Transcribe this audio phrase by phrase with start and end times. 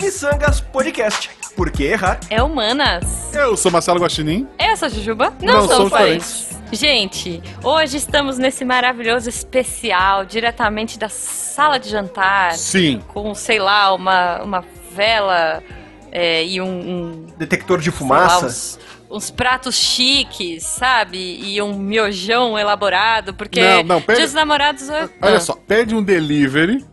[0.00, 1.30] Missangas Podcast.
[1.56, 2.18] Por que errar?
[2.30, 3.34] É humanas.
[3.34, 4.48] Eu sou Marcelo Guaxinim.
[4.58, 5.32] Eu sou Jujuba.
[5.42, 6.50] Não Não, somos parentes.
[6.72, 13.02] Gente, hoje estamos nesse maravilhoso especial, diretamente da sala de jantar, Sim.
[13.08, 15.62] com, sei lá, uma, uma vela
[16.12, 18.78] é, e um, um Detector de sei lá, fumaça?
[19.10, 21.18] Uns, pratos chiques, sabe?
[21.42, 24.88] E um miojão elaborado, porque Não, não, pera- Dia dos namorados...
[24.88, 26.84] é- Olha Ah, só, pede um delivery,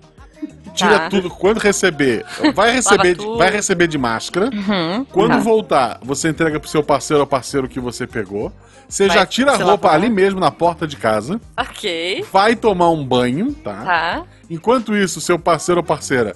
[0.74, 1.10] tira Tá.
[1.10, 2.26] tudo quando receber.
[2.54, 4.50] Vai receber, de, vai receber de máscara.
[4.54, 5.38] Uhum, Quando tá.
[5.40, 8.52] voltar, você entrega pro seu parceiro ou parceiro que você pegou.
[8.90, 11.42] Você Vai já tira a roupa ali mesmo na porta de casa.
[11.58, 13.84] Ok, Vai tomar um banho, tá?
[13.84, 14.24] tá.
[14.50, 16.34] Enquanto isso, seu parceiro ou parceira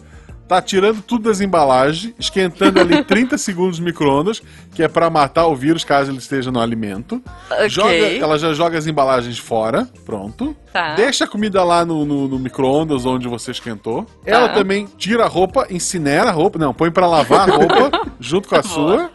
[0.52, 4.42] tá tirando tudo das embalagens, esquentando ali 30 segundos no micro-ondas,
[4.76, 7.24] que é pra matar o vírus caso ele esteja no alimento.
[7.50, 7.70] Ok.
[7.70, 10.54] Joga, ela já joga as embalagens fora, pronto.
[10.74, 10.96] Tá.
[10.96, 14.06] Deixa a comida lá no, no, no micro-ondas onde você esquentou.
[14.26, 18.50] Ela também tira a roupa, incinera a roupa, não, põe pra lavar a roupa junto
[18.50, 18.74] com a Boa.
[18.74, 19.12] sua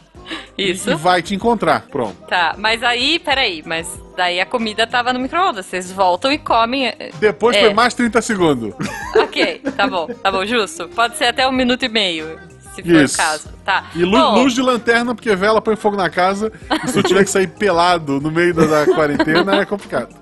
[0.56, 0.90] Isso.
[0.90, 1.82] e vai te encontrar.
[1.90, 2.16] Pronto.
[2.28, 5.66] Tá, mas aí, peraí, mas daí a comida tava no micro-ondas.
[5.66, 6.86] Vocês voltam e comem.
[6.86, 7.60] eh, Depois É.
[7.60, 8.74] foi mais 30 segundos.
[9.16, 10.88] Ok, tá bom, tá bom, justo.
[10.88, 12.38] Pode ser até um minuto e meio,
[12.74, 13.14] se for Isso.
[13.14, 13.48] o caso.
[13.64, 13.90] Tá.
[13.94, 16.52] E lu- Bom, luz de lanterna, porque vela põe fogo na casa.
[16.84, 20.14] E se tu tiver que sair pelado no meio da, da quarentena, é complicado.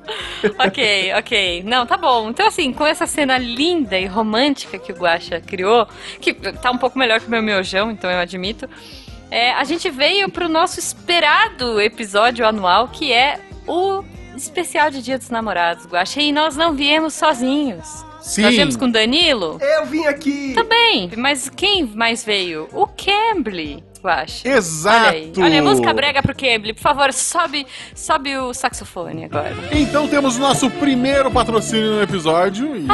[0.58, 1.62] Ok, ok.
[1.64, 2.30] Não, tá bom.
[2.30, 5.86] Então, assim, com essa cena linda e romântica que o Guaxa criou,
[6.20, 8.68] que tá um pouco melhor que o meu miojão, então eu admito,
[9.34, 14.04] é, a gente veio pro nosso esperado episódio anual, que é o
[14.36, 16.20] especial de Dia dos Namorados, Guaxa.
[16.20, 18.04] E nós não viemos sozinhos.
[18.20, 18.42] Sim.
[18.42, 19.58] Nós viemos com o Danilo?
[19.60, 20.54] Eu vim aqui.
[20.54, 21.10] Também.
[21.16, 22.68] Mas quem mais veio?
[22.72, 24.48] O Cambly, Guaxa.
[24.48, 25.08] Exato.
[25.08, 25.32] Olha aí.
[25.36, 26.72] Olha, música brega pro Cambly.
[26.72, 29.52] Por favor, sobe, sobe o saxofone agora.
[29.72, 32.76] Então temos o nosso primeiro patrocínio no episódio.
[32.76, 32.86] E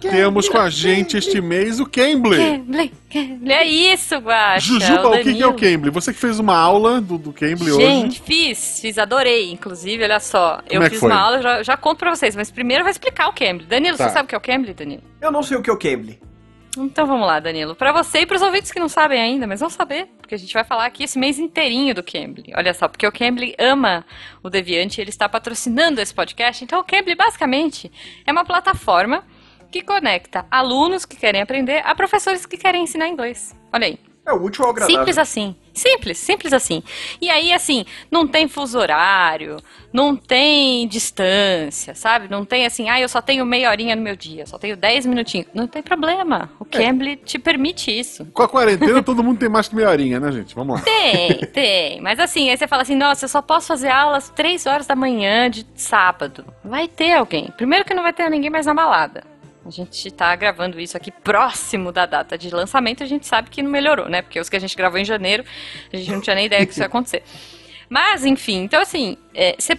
[0.00, 2.36] temos com a gente este mês o Cambly.
[2.38, 3.52] Cambly, Cambly.
[3.52, 4.60] É isso, Guaxa.
[4.60, 5.54] Jujuba, o que, que é o.
[5.54, 5.90] Cambly?
[5.90, 8.22] Você que fez uma aula do, do Cambly Gente, hoje.
[8.24, 9.50] fiz, fiz, adorei.
[9.52, 11.10] Inclusive, olha só, eu é fiz foi?
[11.10, 13.66] uma aula, já, já conto pra vocês, mas primeiro eu vou explicar o Cambly.
[13.66, 14.08] Danilo, Tá.
[14.08, 15.02] você sabe o que é o Cambly, Danilo?
[15.20, 16.18] Eu não sei o que é o Cambly.
[16.76, 17.74] Então vamos lá, Danilo.
[17.74, 20.52] Pra você e pros ouvintes que não sabem ainda, mas vão saber, porque a gente
[20.52, 22.52] vai falar aqui esse mês inteirinho do Cambly.
[22.56, 24.04] Olha só, porque o Cambly ama
[24.42, 26.62] o Deviante e ele está patrocinando esse podcast.
[26.62, 27.90] Então o Cambly basicamente
[28.26, 29.24] é uma plataforma
[29.70, 33.54] que conecta alunos que querem aprender a professores que querem ensinar inglês.
[33.72, 33.98] Olha aí.
[34.26, 34.96] É útil ao agradável.
[34.96, 35.54] Simples assim.
[35.76, 36.82] Simples, simples assim.
[37.20, 39.58] E aí, assim, não tem fuso horário,
[39.92, 42.28] não tem distância, sabe?
[42.30, 45.04] Não tem assim, ah, eu só tenho meia horinha no meu dia, só tenho 10
[45.04, 45.48] minutinhos.
[45.52, 46.50] Não tem problema.
[46.58, 48.24] O Cambly te permite isso.
[48.32, 50.54] Com a quarentena, todo mundo tem mais que meia horinha, né, gente?
[50.54, 50.82] Vamos lá.
[50.82, 52.00] Tem, tem.
[52.00, 54.96] Mas assim, aí você fala assim, nossa, eu só posso fazer aulas 3 horas da
[54.96, 56.42] manhã de sábado.
[56.64, 57.52] Vai ter alguém.
[57.54, 59.35] Primeiro que não vai ter ninguém mais na balada.
[59.66, 63.62] A gente tá gravando isso aqui próximo da data de lançamento, a gente sabe que
[63.62, 64.22] não melhorou, né?
[64.22, 65.44] Porque os que a gente gravou em janeiro,
[65.92, 67.22] a gente não tinha nem ideia que isso ia acontecer.
[67.88, 69.78] Mas, enfim, então assim, é, você-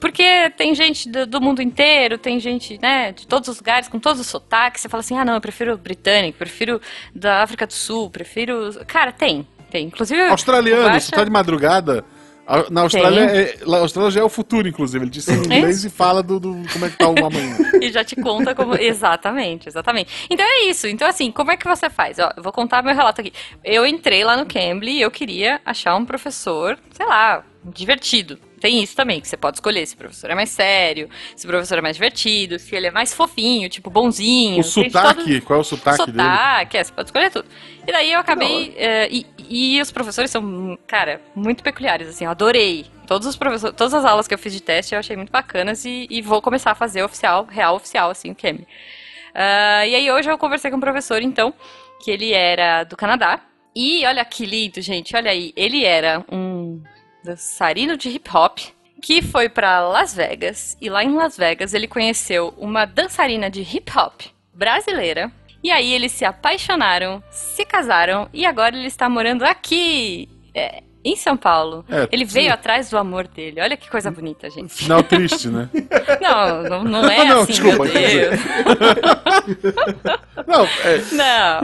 [0.00, 3.98] porque tem gente do, do mundo inteiro, tem gente, né, de todos os lugares, com
[3.98, 6.80] todos os sotaques, você fala assim, ah, não, eu prefiro britânico, prefiro
[7.14, 8.70] da África do Sul, prefiro...
[8.86, 9.86] Cara, tem, tem.
[9.86, 10.20] Inclusive...
[10.28, 12.04] Australiano, Guaxa- se tá de madrugada.
[12.46, 15.04] A- Na Austrália, é, a Austrália já é o futuro, inclusive.
[15.04, 17.56] Ele disse em inglês e fala do, do- como é que tá o amanhã.
[17.82, 18.74] e já te conta como.
[18.76, 20.26] exatamente, exatamente.
[20.30, 20.86] Então é isso.
[20.86, 22.18] Então, assim, como é que você faz?
[22.18, 23.32] Ó, eu vou contar meu relato aqui.
[23.64, 28.38] Eu entrei lá no Cambly e eu queria achar um professor, sei lá, divertido.
[28.66, 31.48] Tem isso também, que você pode escolher se o professor é mais sério, se o
[31.48, 34.58] professor é mais divertido, se ele é mais fofinho, tipo, bonzinho.
[34.58, 36.28] O sotaque, todo- qual é o sotaque, dele?
[36.28, 37.48] sotaque, é, você pode escolher tudo.
[37.86, 38.74] E daí eu acabei.
[38.76, 39.26] eh, e,
[39.76, 42.86] e os professores são, cara, muito peculiares, assim, eu adorei.
[43.06, 45.84] Todos os professores, todas as aulas que eu fiz de teste eu achei muito bacanas
[45.84, 48.66] e, e vou começar a fazer oficial, real oficial, assim, o Cambly.
[49.32, 51.54] Ah, e aí hoje eu conversei com um professor, então,
[52.02, 53.38] que ele era do Canadá.
[53.76, 55.52] E olha que lindo, gente, olha aí.
[55.54, 56.82] Ele era um
[57.26, 58.58] dançarino de hip hop
[59.02, 60.76] que foi pra Las Vegas.
[60.80, 64.22] E lá em Las Vegas ele conheceu uma dançarina de hip hop
[64.54, 65.30] brasileira.
[65.62, 70.28] E aí eles se apaixonaram, se casaram e agora ele está morando aqui.
[70.54, 71.84] é, em São Paulo.
[71.88, 72.32] É, ele sim.
[72.34, 73.60] veio atrás do amor dele.
[73.60, 74.72] Olha que coisa bonita, gente.
[74.74, 75.68] Final triste, né?
[76.20, 78.40] Não, não, não é Não, assim, desculpa, meu Deus.
[80.46, 81.60] Não, é, Não.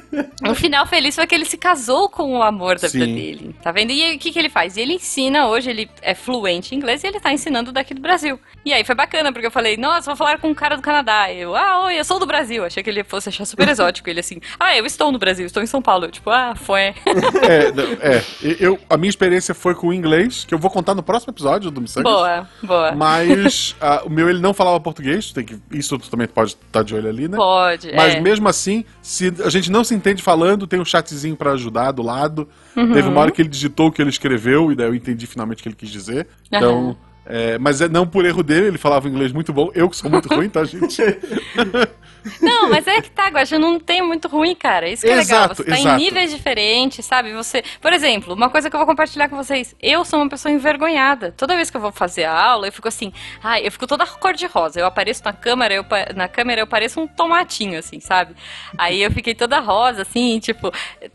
[0.50, 3.14] O final feliz foi que ele se casou com o amor da vida Sim.
[3.14, 3.92] dele, tá vendo?
[3.92, 4.76] E o que, que ele faz?
[4.76, 8.38] Ele ensina, hoje ele é fluente em inglês e ele tá ensinando daqui do Brasil.
[8.64, 11.32] E aí foi bacana, porque eu falei, nossa, vou falar com um cara do Canadá.
[11.32, 12.64] Eu, ah, oi, eu sou do Brasil.
[12.64, 14.10] Achei que ele fosse achar super exótico.
[14.10, 16.06] Ele assim, ah, eu estou no Brasil, estou em São Paulo.
[16.06, 16.94] Eu, tipo, ah, foi.
[17.46, 18.22] É, é.
[18.58, 21.70] Eu, a minha experiência foi com o inglês, que eu vou contar no próximo episódio
[21.70, 22.12] do Missangas.
[22.12, 22.92] boa, boa.
[22.92, 26.94] Mas ah, o meu ele não falava português, tem que, isso também pode estar de
[26.94, 27.36] olho ali, né?
[27.36, 28.20] Pode, Mas é.
[28.20, 30.35] mesmo assim, se a gente não se entende falando,
[30.66, 32.48] tem um chatzinho pra ajudar do lado.
[32.76, 32.92] Uhum.
[32.92, 35.60] Teve uma hora que ele digitou o que ele escreveu, e daí eu entendi finalmente
[35.60, 36.26] o que ele quis dizer.
[36.50, 36.96] Então.
[37.26, 39.70] É, mas é não por erro dele, ele falava inglês muito bom.
[39.74, 41.02] Eu que sou muito ruim, tá, gente?
[42.40, 44.88] Não, mas é que tá, Guaxa, não tem muito ruim, cara.
[44.88, 45.44] Isso que é legal.
[45.44, 46.00] Exato, Você tá exato.
[46.00, 47.32] em níveis diferentes, sabe?
[47.32, 47.62] Você.
[47.80, 49.74] Por exemplo, uma coisa que eu vou compartilhar com vocês.
[49.80, 51.32] Eu sou uma pessoa envergonhada.
[51.36, 53.12] Toda vez que eu vou fazer a aula, eu fico assim,
[53.42, 54.80] ai, eu fico toda cor de rosa.
[54.80, 55.84] Eu apareço na câmera, eu,
[56.14, 58.34] na câmera eu pareço um tomatinho, assim, sabe?
[58.76, 60.72] Aí eu fiquei toda rosa, assim, tipo,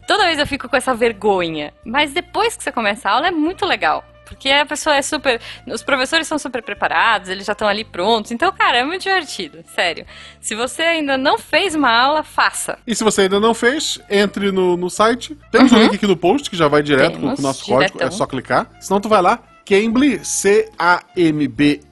[0.08, 1.74] toda vez eu fico com essa vergonha.
[1.86, 4.04] Mas depois que você começa a aula, é muito legal.
[4.32, 5.42] Porque a pessoa é super.
[5.68, 8.32] Os professores são super preparados, eles já estão ali prontos.
[8.32, 10.06] Então, cara, é muito divertido, sério.
[10.40, 12.80] Se você ainda não fez uma aula, faça.
[12.88, 15.38] E se você ainda não fez, entre no, no site.
[15.52, 17.36] Temos um link aqui no post que já vai direto com Uhum.
[17.36, 17.88] Temos, o nosso diretão.
[17.90, 18.70] código, é só clicar.
[18.80, 20.20] Senão tu vai lá, Cambly,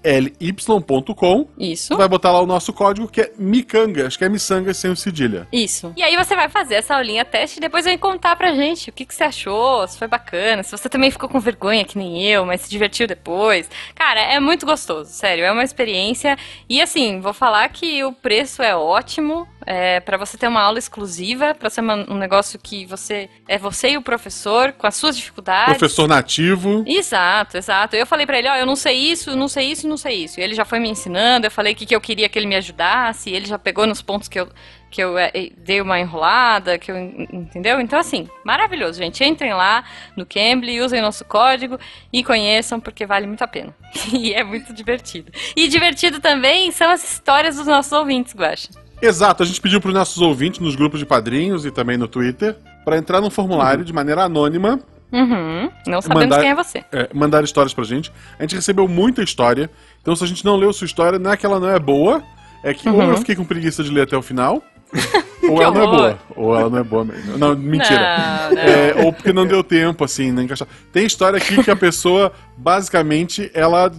[0.09, 1.47] C-A-M-B-L-Y.com.
[1.57, 1.95] Isso.
[1.95, 4.95] Vai botar lá o nosso código que é Micanga, acho que é miçanga sem o
[4.95, 5.47] cedilha.
[5.51, 5.93] Isso.
[5.95, 8.93] E aí você vai fazer essa aulinha teste e depois vem contar pra gente o
[8.93, 12.23] que, que você achou, se foi bacana, se você também ficou com vergonha que nem
[12.25, 13.69] eu, mas se divertiu depois.
[13.95, 16.37] Cara, é muito gostoso, sério, é uma experiência.
[16.67, 19.47] E assim, vou falar que o preço é ótimo.
[19.65, 23.55] É, para você ter uma aula exclusiva, pra ser uma- um negócio que você é
[23.57, 25.77] você e o professor com as suas dificuldades.
[25.77, 26.83] Professor nativo.
[26.87, 27.95] Exato, exato.
[27.95, 30.39] Eu falei pra ele, ó, eu não sei isso, não sei isso, não sei isso.
[30.39, 32.47] E ele já foi me ensinando, eu falei o que, que eu queria que ele
[32.47, 34.49] me ajudasse, e ele já pegou nos pontos que eu,
[34.89, 37.79] que eu eh, dei uma enrolada, que eu, en- entendeu?
[37.79, 39.23] Então, assim, maravilhoso, gente.
[39.23, 39.83] Entrem lá
[40.17, 41.77] no Cambly, usem nosso código
[42.11, 43.75] e conheçam, porque vale muito a pena.
[44.11, 45.31] e é muito divertido.
[45.55, 48.69] E divertido também são as histórias dos nossos ouvintes, Guaxa.
[49.01, 52.07] Exato, a gente pediu para os nossos ouvintes nos grupos de padrinhos e também no
[52.07, 54.79] Twitter para entrar num formulário de maneira anônima,
[55.11, 55.69] Uhum.
[55.87, 56.83] Não sabemos Mandar- quem é você.
[56.91, 58.11] é, mandar histórias pra gente.
[58.37, 59.69] A gente recebeu muita história,
[60.01, 62.23] então se a gente não leu sua história, não é que ela não é boa,
[62.63, 64.61] é que ou eu fiquei com preguiça de ler até o final,
[65.49, 66.19] ou ela não é boa.
[66.35, 67.37] Ou ela não é boa mesmo.
[67.37, 68.49] Não, mentira.
[68.49, 68.61] Não, não.
[68.61, 70.67] É, ou porque não deu tempo, assim, nem encaixar.
[70.91, 73.91] Tem história aqui que a pessoa, basicamente, ela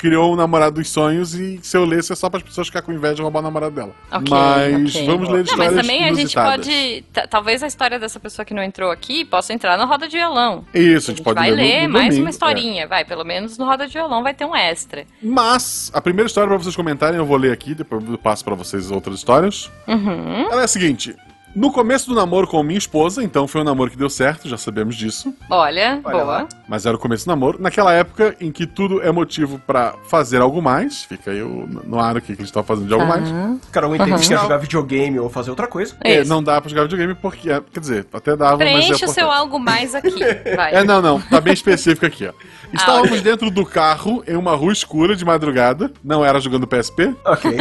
[0.00, 2.80] criou um namorado dos sonhos e se eu lesse é só para as pessoas ficar
[2.80, 3.94] com inveja de roubar o namorado dela.
[4.10, 5.06] Ok, mas ok.
[5.06, 6.66] vamos ler Não, histórias mas também a gente inusitadas.
[6.66, 7.04] pode.
[7.12, 10.16] ta- Talvez a história dessa pessoa que não entrou aqui possa entrar no Roda de
[10.16, 10.64] Violão.
[10.72, 10.80] Isso,
[11.10, 13.04] A a gente gente pode vai ler, no- ler no mais domingo, uma historinha, vai.
[13.04, 15.02] Pelo menos no Roda de Violão vai ter um extra.
[15.02, 15.06] é.
[15.22, 18.54] Mas, a primeira história para vocês comentarem, eu vou ler aqui, depois eu passo para
[18.54, 19.70] vocês outras histórias.
[19.86, 20.48] Uhum.
[20.50, 21.14] Ela é a seguinte.
[21.54, 24.56] No começo do namoro com minha esposa, então foi um namoro que deu certo, já
[24.56, 25.34] sabemos disso.
[25.50, 26.24] Olha, Olha boa.
[26.24, 26.48] lá.
[26.68, 27.60] Mas era o começo do namoro.
[27.60, 31.02] Naquela época em que tudo é motivo pra fazer algo mais.
[31.02, 33.28] Fica aí no ar o que que eles estão fazendo de algo mais.
[33.72, 35.96] Cada um entende que quer jogar videogame ou fazer outra coisa.
[36.04, 36.30] É, Isso.
[36.30, 37.50] não dá pra jogar videogame porque.
[37.50, 40.20] é, Quer dizer, até dava, mas é Preenche o seu algo mais aqui.
[40.56, 40.74] Vai.
[40.74, 41.20] É, não, não.
[41.20, 42.32] Tá bem específico aqui, ó.
[42.72, 43.20] Estávamos ok.
[43.22, 45.90] dentro do carro em uma rua escura de madrugada.
[46.02, 47.14] Não era jogando PSP.
[47.24, 47.56] Ok.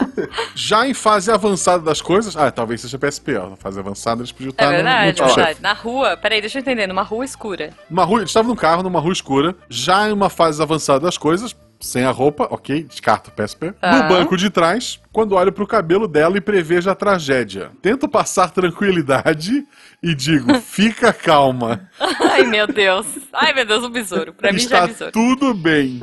[0.54, 2.36] Já em fase avançada das coisas.
[2.36, 3.50] Ah, talvez seja PSP, ó.
[3.50, 5.34] Na fase avançada eles podiam É estar no, no verdade, é chefe.
[5.36, 5.62] verdade.
[5.62, 7.70] Na rua, peraí, deixa eu entender, numa rua escura.
[7.90, 11.00] Uma rua, a gente estava num carro, numa rua escura, já em uma fase avançada
[11.00, 13.72] das coisas, sem a roupa, ok, descarta o PSP.
[13.72, 14.02] Tá.
[14.02, 17.70] No banco de trás, quando olho pro cabelo dela e prevejo a tragédia.
[17.80, 19.66] Tento passar tranquilidade
[20.02, 21.88] e digo, fica calma.
[22.30, 23.06] Ai, meu Deus.
[23.32, 24.32] Ai, meu Deus, um besouro.
[24.34, 25.12] Pra mim já Está é besouro.
[25.12, 26.00] tudo bem.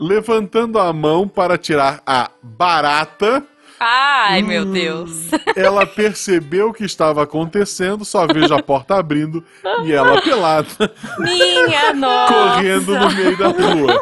[0.00, 3.44] Levantando a mão para tirar a barata,
[3.80, 4.72] Ai, meu Hum.
[4.72, 5.28] Deus.
[5.54, 9.44] ela percebeu o que estava acontecendo, só vejo a porta abrindo
[9.84, 12.32] e ela pelada, Minha nossa.
[12.34, 14.00] correndo no meio da rua.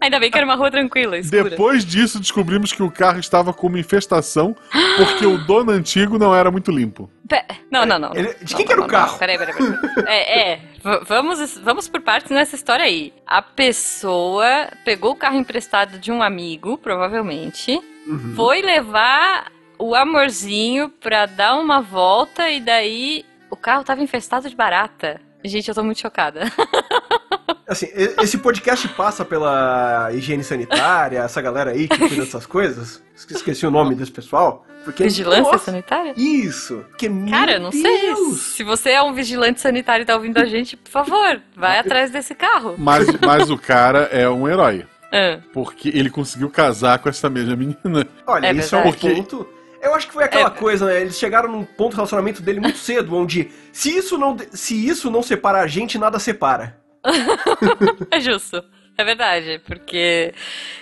[0.00, 1.50] Ainda bem que era uma rua tranquila, escura.
[1.50, 4.54] Depois disso, descobrimos que o carro estava com uma infestação
[4.96, 7.10] porque o dono antigo não era muito limpo.
[7.28, 8.14] Pe- Não, não, não.
[8.14, 9.12] Ele- de Não, quem que era não, o carro?
[9.12, 9.18] não.
[9.18, 10.06] Peraí, peraí, peraí.
[10.06, 10.60] É, é.
[11.06, 13.12] Vamos, vamos por partes nessa história aí.
[13.26, 18.34] A pessoa pegou o carro emprestado de um amigo, provavelmente, Uhum.
[18.36, 24.54] foi levar o amorzinho pra dar uma volta e daí o carro tava infestado de
[24.56, 25.20] barata.
[25.44, 26.42] Gente, eu tô muito chocada.
[27.68, 27.88] Assim,
[28.22, 33.02] esse podcast passa pela higiene sanitária, essa galera aí que cuida dessas coisas.
[33.16, 34.64] Esque- Esqueci o nome desse pessoal.
[34.84, 36.14] Porque, Vigilância Nossa, sanitária?
[36.16, 36.84] Isso.
[36.96, 38.14] Que, Cara, eu meu não sei.
[38.36, 42.08] Se você é um vigilante sanitário e tá ouvindo a gente, por favor, vai atrás
[42.12, 42.76] desse carro.
[42.78, 44.86] Mas, mas o cara é um herói.
[45.12, 48.06] Ah, Porque ele conseguiu casar com essa mesma menina.
[48.28, 49.14] Olha, É isso é um verdade.
[49.22, 49.48] ponto.
[49.82, 50.50] Eu acho que foi aquela é.
[50.50, 51.00] coisa, né?
[51.00, 55.10] Eles chegaram num ponto do relacionamento dele muito cedo, onde se isso não, se isso
[55.10, 56.78] não separa a gente, nada separa.
[58.10, 58.62] é justo.
[58.98, 60.32] É verdade, porque,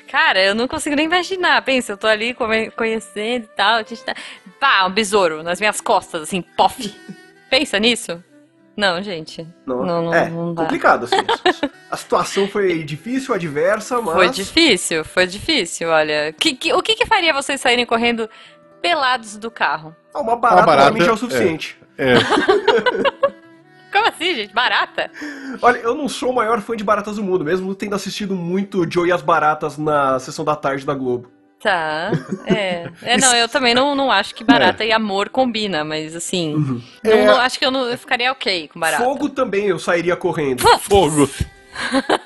[0.08, 1.60] cara, eu não consigo nem imaginar.
[1.62, 2.34] Pensa, eu tô ali
[2.76, 4.14] conhecendo e tal, a gente tá.
[4.60, 6.94] Pá, um besouro nas minhas costas, assim, pof.
[7.50, 8.22] Pensa nisso?
[8.76, 9.46] Não, gente.
[9.66, 11.16] Não, não, não, é, não complicado, assim.
[11.90, 14.14] A situação foi difícil, adversa, mas.
[14.14, 16.32] Foi difícil, foi difícil, olha.
[16.32, 18.28] Que, que, o que, que faria vocês saírem correndo
[18.80, 19.94] pelados do carro?
[20.12, 21.76] Ah, uma barata, uma barata pra mim já é o suficiente.
[21.96, 22.14] É.
[22.14, 22.16] é.
[23.94, 24.52] Como assim, gente?
[24.52, 25.08] Barata?
[25.62, 28.84] Olha, eu não sou o maior fã de baratas do mundo, mesmo tendo assistido muito
[28.90, 31.30] Joe e as Baratas na sessão da tarde da Globo.
[31.62, 32.10] Tá.
[32.44, 32.90] É.
[33.14, 34.88] é não, eu também não, não acho que barata é.
[34.88, 36.54] e amor combina, mas assim.
[36.54, 36.82] Uhum.
[37.04, 37.24] Não, é...
[37.24, 39.04] não, acho que eu, não, eu ficaria ok com barata.
[39.04, 40.64] Fogo também eu sairia correndo.
[40.80, 41.30] Fogo!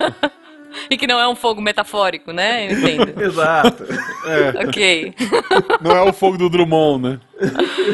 [0.89, 2.67] e que não é um fogo metafórico, né?
[2.67, 3.13] Eu entendo.
[3.23, 3.85] Exato.
[4.25, 4.65] É.
[4.67, 5.15] Ok.
[5.83, 7.21] Não é o fogo do Drummond, né?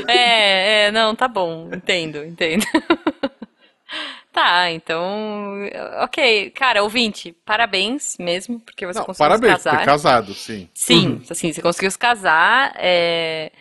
[0.07, 1.69] É, é, não, tá bom.
[1.73, 2.65] Entendo, entendo.
[4.35, 5.61] Tá, então.
[6.03, 6.51] Ok.
[6.51, 9.71] Cara, ouvinte, parabéns mesmo, porque você Não, conseguiu parabéns, se casar.
[9.71, 10.69] Parabéns, casado, sim.
[10.75, 11.23] Sim, uhum.
[11.31, 12.75] assim, você conseguiu se casar.
[12.77, 13.53] É...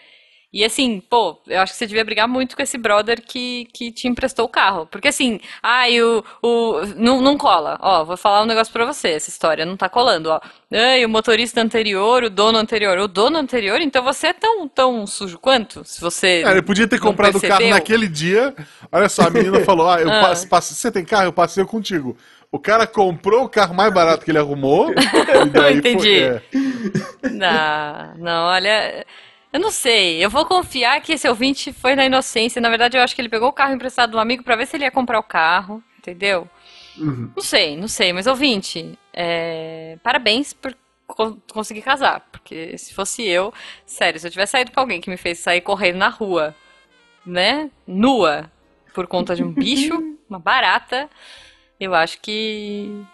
[0.54, 3.92] E assim, pô, eu acho que você devia brigar muito com esse brother que, que
[3.92, 4.86] te emprestou o carro.
[4.86, 6.24] Porque assim, ai, o.
[6.44, 7.76] o não, não cola.
[7.82, 10.40] Ó, vou falar um negócio pra você, essa história não tá colando, ó.
[10.72, 13.00] Ai, o motorista anterior, o dono anterior.
[13.00, 15.84] O dono anterior, então você é tão, tão sujo quanto?
[15.86, 16.44] Se você.
[16.46, 18.54] É, ele podia ter comprado o carro naquele dia.
[18.92, 20.22] Olha só, a menina falou: ah, eu ah.
[20.22, 21.26] Passe, passe, você tem carro?
[21.26, 22.16] Eu passei contigo.
[22.52, 24.94] O cara comprou o carro mais barato que ele arrumou.
[24.94, 26.22] e daí Entendi.
[26.22, 26.62] Foi,
[27.24, 27.30] é.
[27.32, 29.04] Não, não, olha.
[29.54, 30.24] Eu não sei.
[30.24, 32.60] Eu vou confiar que esse ouvinte foi na inocência.
[32.60, 34.76] Na verdade, eu acho que ele pegou o carro emprestado do amigo para ver se
[34.76, 35.82] ele ia comprar o carro.
[36.00, 36.50] Entendeu?
[36.98, 37.32] Uhum.
[37.36, 38.12] Não sei, não sei.
[38.12, 39.98] Mas, ouvinte, é...
[40.02, 40.76] parabéns por
[41.52, 42.28] conseguir casar.
[42.32, 43.54] Porque se fosse eu,
[43.86, 46.56] sério, se eu tivesse saído com alguém que me fez sair correndo na rua,
[47.24, 47.70] né?
[47.86, 48.52] Nua,
[48.94, 49.94] por conta de um bicho,
[50.28, 51.08] uma barata,
[51.80, 53.06] eu acho que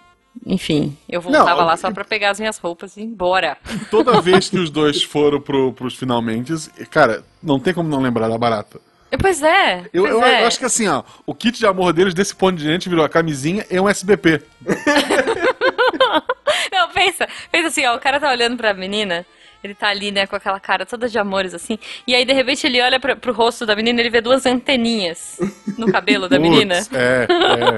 [0.46, 3.58] enfim, eu voltava não, lá só pra pegar as minhas roupas e ir embora.
[3.92, 6.54] Toda vez que os dois foram pro, pros finalmente,
[6.90, 8.80] cara, não tem como não lembrar da barata.
[9.20, 9.86] Pois é.
[9.92, 10.44] Eu, pois eu, é.
[10.44, 13.04] eu, acho que assim, ó, o kit de amor deles desse ponto de gente virou
[13.04, 14.44] a camisinha e um SBP.
[16.72, 19.26] não, pensa, pensa assim, ó, o cara tá olhando pra menina.
[19.64, 21.78] Ele tá ali, né, com aquela cara toda de amores, assim.
[22.08, 24.46] E aí, de repente, ele olha pra, pro rosto da menina e ele vê duas
[24.46, 25.38] anteninhas
[25.78, 26.76] no cabelo da menina.
[26.94, 27.78] É, é.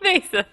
[0.00, 0.46] Pensa.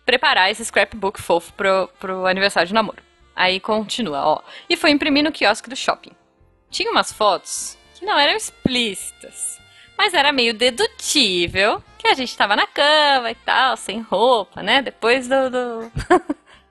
[0.05, 3.03] preparar esse scrapbook fofo pro, pro aniversário de namoro.
[3.35, 4.41] Aí continua, ó.
[4.69, 6.11] E foi imprimir no quiosque do shopping.
[6.69, 9.59] Tinha umas fotos que não eram explícitas,
[9.97, 14.81] mas era meio dedutível que a gente tava na cama e tal, sem roupa, né?
[14.81, 15.49] Depois do.
[15.49, 15.91] do...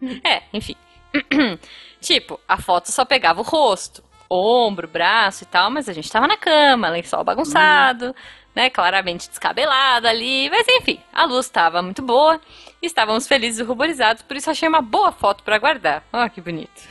[0.24, 0.76] é, enfim.
[2.00, 6.26] tipo, a foto só pegava o rosto, ombro, braço e tal, mas a gente tava
[6.26, 8.08] na cama, lençol bagunçado.
[8.10, 12.40] Hum né, claramente descabelada ali, mas enfim, a luz estava muito boa,
[12.80, 16.04] estávamos felizes e ruborizados, por isso achei uma boa foto para guardar.
[16.12, 16.82] Olha que bonito.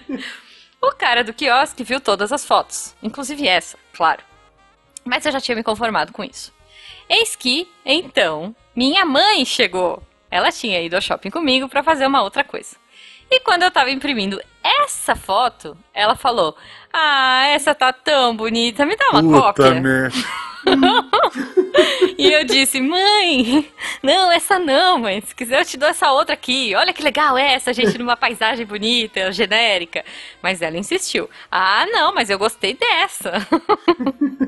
[0.80, 4.22] o cara do quiosque viu todas as fotos, inclusive essa, claro.
[5.04, 6.52] Mas eu já tinha me conformado com isso.
[7.08, 10.02] Eis que, então, minha mãe chegou.
[10.30, 12.76] Ela tinha ido ao shopping comigo para fazer uma outra coisa.
[13.30, 16.56] E quando eu tava imprimindo essa foto, ela falou:
[16.92, 19.80] Ah, essa tá tão bonita, me dá uma Puta cópia.
[19.80, 20.16] Merda.
[22.18, 23.70] e eu disse, mãe,
[24.02, 25.20] não, essa não, mãe.
[25.20, 26.74] Se quiser, eu te dou essa outra aqui.
[26.74, 30.04] Olha que legal essa, gente, numa paisagem bonita, genérica.
[30.42, 31.28] Mas ela insistiu.
[31.50, 33.32] Ah, não, mas eu gostei dessa.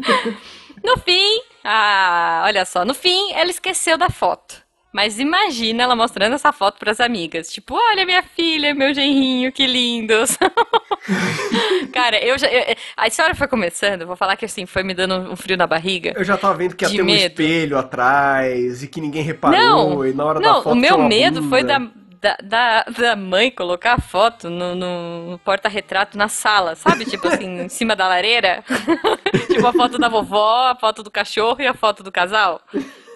[0.83, 4.66] no fim, ah, olha só, no fim, ela esqueceu da foto.
[4.97, 7.53] Mas imagina ela mostrando essa foto pras amigas.
[7.53, 10.39] Tipo, olha minha filha, meu genrinho, que lindos.
[11.93, 12.47] Cara, eu já.
[12.49, 15.67] eu- a história foi começando, vou falar que assim, foi me dando um frio na
[15.67, 16.15] barriga.
[16.17, 17.43] Eu já tava vendo que ia ter um medo.
[17.43, 19.59] espelho atrás e que ninguém reparou.
[19.59, 21.79] Não, e na hora da não, foto o meu medo foi bunda.
[22.23, 27.05] da, da, da, da mãe colocar a foto no- no porta-retrato na sala, sabe?
[27.05, 28.65] Tipo assim, em cima da lareira.
[29.47, 32.63] tipo a foto da vovó, a foto do cachorro e a foto do casal.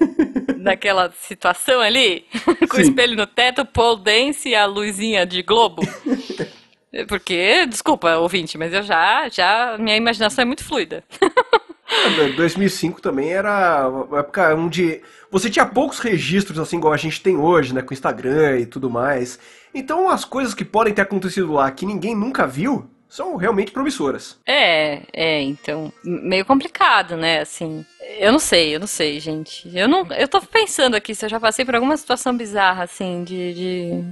[0.62, 2.24] Daquela situação ali,
[2.68, 2.82] com o Sim.
[2.82, 5.82] espelho no teto, pole dance e a luzinha de globo.
[7.06, 11.04] Porque, desculpa, ouvinte, mas eu já, já, minha imaginação é muito fluida.
[11.90, 17.22] É, 2005 também era uma época onde você tinha poucos registros, assim, igual a gente
[17.22, 17.82] tem hoje, né?
[17.82, 19.38] Com Instagram e tudo mais.
[19.72, 24.38] Então as coisas que podem ter acontecido lá que ninguém nunca viu são realmente promissoras.
[24.46, 27.84] É, é, então, meio complicado, né, assim.
[28.18, 29.68] Eu não sei, eu não sei, gente.
[29.76, 33.24] Eu não, eu tô pensando aqui se eu já passei por alguma situação bizarra, assim,
[33.24, 34.04] de, de...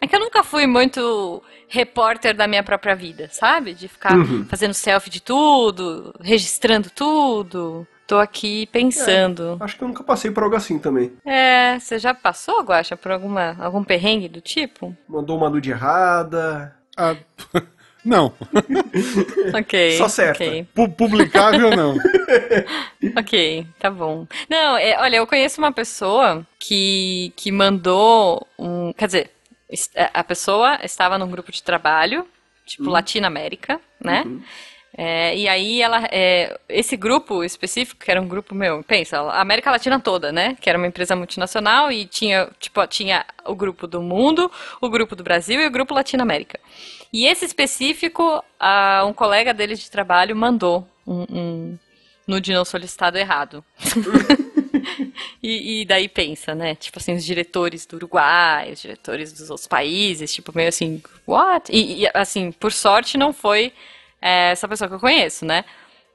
[0.00, 3.72] É que eu nunca fui muito repórter da minha própria vida, sabe?
[3.74, 4.44] De ficar Uhum.
[4.44, 7.86] fazendo selfie de tudo, registrando tudo.
[8.06, 9.56] Tô aqui pensando.
[9.58, 11.14] Acho que eu nunca passei por algo assim também.
[11.24, 14.96] É, você já passou, Guaxa, por alguma, algum perrengue do tipo?
[15.08, 16.76] Mandou uma nude errada.
[16.96, 17.16] Ah,
[18.06, 18.32] não.
[19.58, 19.96] Ok.
[19.98, 20.42] Só certa.
[20.44, 20.66] ok.
[20.74, 21.96] Pu- Publicável, não.
[23.18, 24.26] Ok, tá bom.
[24.48, 28.92] Não, é, olha, eu conheço uma pessoa que, que mandou um.
[28.92, 29.30] Quer dizer,
[30.12, 32.26] a pessoa estava num grupo de trabalho,
[32.66, 34.24] tipo Latina América, né?
[34.98, 36.08] É, e aí ela.
[36.10, 40.56] é, esse grupo específico, que era um grupo, meu, pensa, a América Latina toda, né?
[40.60, 45.14] Que era uma empresa multinacional e tinha, tipo, tinha o grupo do mundo, o grupo
[45.14, 46.58] do Brasil e o grupo Latinoamérica.
[47.12, 48.42] E esse específico,
[49.06, 51.78] um colega dele de trabalho mandou um, um
[52.26, 53.64] nude não solicitado errado.
[55.42, 56.74] E, e daí pensa, né?
[56.74, 61.70] Tipo assim, os diretores do Uruguai, os diretores dos outros países, tipo, meio assim, what?
[61.72, 63.72] E, e, assim, por sorte não foi
[64.20, 65.64] é, essa pessoa que eu conheço, né?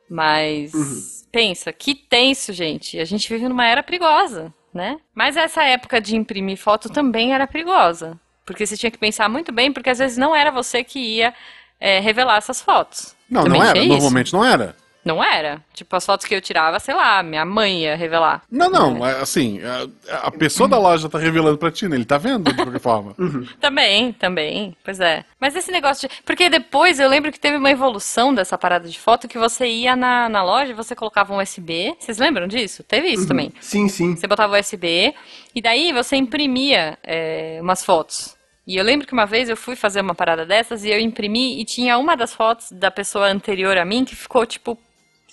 [0.09, 2.99] Mas pensa, que tenso, gente.
[2.99, 4.99] A gente vive numa era perigosa, né?
[5.15, 8.19] Mas essa época de imprimir foto também era perigosa.
[8.51, 11.33] Porque você tinha que pensar muito bem, porque às vezes não era você que ia
[11.79, 13.15] é, revelar essas fotos.
[13.29, 13.79] Não, Também não era.
[13.79, 13.87] isso.
[13.87, 14.75] Normalmente não era.
[15.03, 15.63] Não era.
[15.73, 18.43] Tipo, as fotos que eu tirava, sei lá, minha mãe ia revelar.
[18.51, 19.05] Não, não.
[19.05, 21.95] é Assim, a, a pessoa da loja tá revelando pra ti, né?
[21.95, 23.15] Ele tá vendo, de qualquer forma.
[23.59, 25.25] Também, também, pois é.
[25.39, 26.15] Mas esse negócio de.
[26.23, 29.95] Porque depois eu lembro que teve uma evolução dessa parada de foto que você ia
[29.95, 31.95] na, na loja e você colocava um USB.
[31.99, 32.83] Vocês lembram disso?
[32.83, 33.51] Teve isso também.
[33.59, 34.15] Sim, sim.
[34.15, 35.15] Você botava o USB
[35.55, 38.35] e daí você imprimia é, umas fotos.
[38.67, 41.59] E eu lembro que uma vez eu fui fazer uma parada dessas e eu imprimi
[41.59, 44.77] e tinha uma das fotos da pessoa anterior a mim que ficou tipo.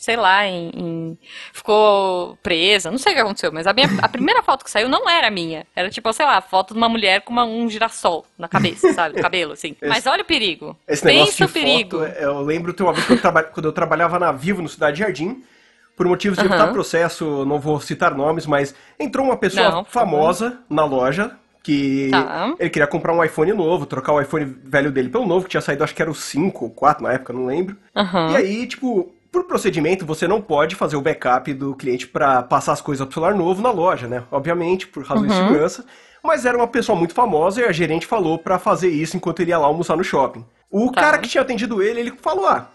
[0.00, 1.18] Sei lá, em, em-
[1.52, 4.88] ficou presa, não sei o que aconteceu, mas a, minha, a primeira foto que saiu
[4.88, 5.66] não era minha.
[5.74, 8.92] Era tipo, sei lá, a foto de uma mulher com uma- um girassol na cabeça,
[8.92, 9.18] sabe?
[9.20, 9.74] Cabelo, assim.
[9.82, 10.78] Mas olha o perigo.
[10.86, 11.98] Esse negócio Pensa de o perigo.
[11.98, 14.62] foto, é- eu lembro ter uma vez que eu traba- quando eu trabalhava na Vivo,
[14.62, 15.42] no Cidade Jardim,
[15.96, 16.54] por motivos de Aham.
[16.54, 21.36] evitar processo, não vou citar nomes, mas entrou uma pessoa Não, famosa na loja
[21.68, 22.54] que Tá.
[22.58, 25.60] ele queria comprar um iPhone novo, trocar o iPhone velho dele pelo novo, que tinha
[25.60, 27.76] saído, acho que era o 5 ou 4 na época, não lembro.
[27.94, 28.30] Aham.
[28.30, 32.72] E aí, tipo, por procedimento, você não pode fazer o backup do cliente pra passar
[32.72, 34.22] as coisas pro celular novo na loja, né?
[34.32, 35.46] Obviamente, por razões de Uhum.
[35.46, 35.84] segurança.
[36.24, 39.50] Mas era uma pessoa muito famosa e a gerente falou pra fazer isso enquanto ele
[39.50, 40.44] ia lá almoçar no shopping.
[40.70, 41.02] O Tá.
[41.02, 42.68] cara que tinha atendido ele, ele falou: Ah,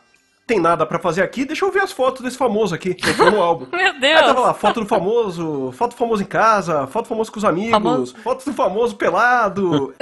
[0.46, 2.90] tem nada pra fazer aqui, deixa eu ver as fotos desse famoso aqui.
[3.02, 3.66] Ele foi no álbum.
[3.72, 4.22] Meu Aí Deus!
[4.22, 7.46] tava lá, foto do famoso, foto do famoso em casa, foto do famoso com os
[7.46, 8.16] amigos, Famoso.
[8.24, 9.94] foto do famoso pelado.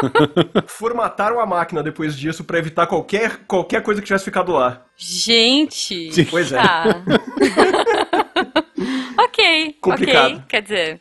[0.66, 4.82] Formataram a máquina depois disso pra evitar qualquer, qualquer coisa que tivesse ficado lá.
[4.96, 6.10] Gente!
[6.30, 6.56] Pois é.
[6.56, 6.84] Tá.
[9.18, 10.32] ok, Complicado.
[10.34, 10.42] ok.
[10.48, 11.00] Quer dizer,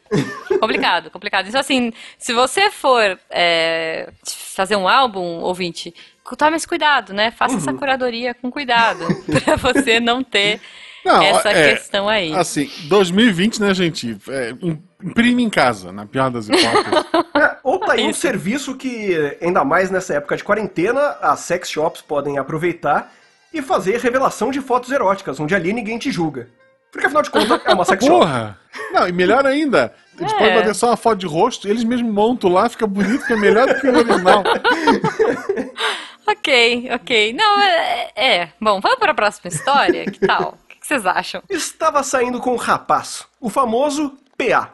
[0.60, 1.48] complicado, complicado.
[1.48, 4.12] Então, assim, se você for é,
[4.56, 5.93] fazer um álbum, ouvinte,
[6.36, 7.32] tome esse cuidado, né?
[7.32, 7.60] Faça Uhum.
[7.60, 9.06] essa curadoria com cuidado,
[9.43, 10.60] pra você não ter
[11.06, 12.34] Não, essa é, questão aí.
[12.36, 14.17] Assim, 2020, né, gente?
[14.30, 17.04] É, im- imprime em casa, na pior das hipóteses.
[17.36, 21.69] É, ou tá aí um serviço que, ainda mais nessa época de quarentena, as sex
[21.69, 23.12] shops podem aproveitar
[23.52, 26.48] e fazer revelação de fotos eróticas, onde ali ninguém te julga.
[26.91, 28.19] Porque afinal de contas é uma sex shop.
[28.19, 28.60] Porra!
[28.91, 30.38] Não, e melhor ainda, eles É.
[30.38, 33.67] podem bater só uma foto de rosto, eles mesmos montam lá, fica bonito, fica melhor
[33.67, 34.43] do que o original.
[36.28, 37.34] Ok, ok.
[37.34, 38.50] Não, é, é.
[38.60, 40.06] Bom, vamos para a próxima história?
[40.06, 40.58] Que tal?
[40.64, 41.42] O que que vocês acham?
[41.50, 44.72] Estava saindo com um rapaz, o famoso PA.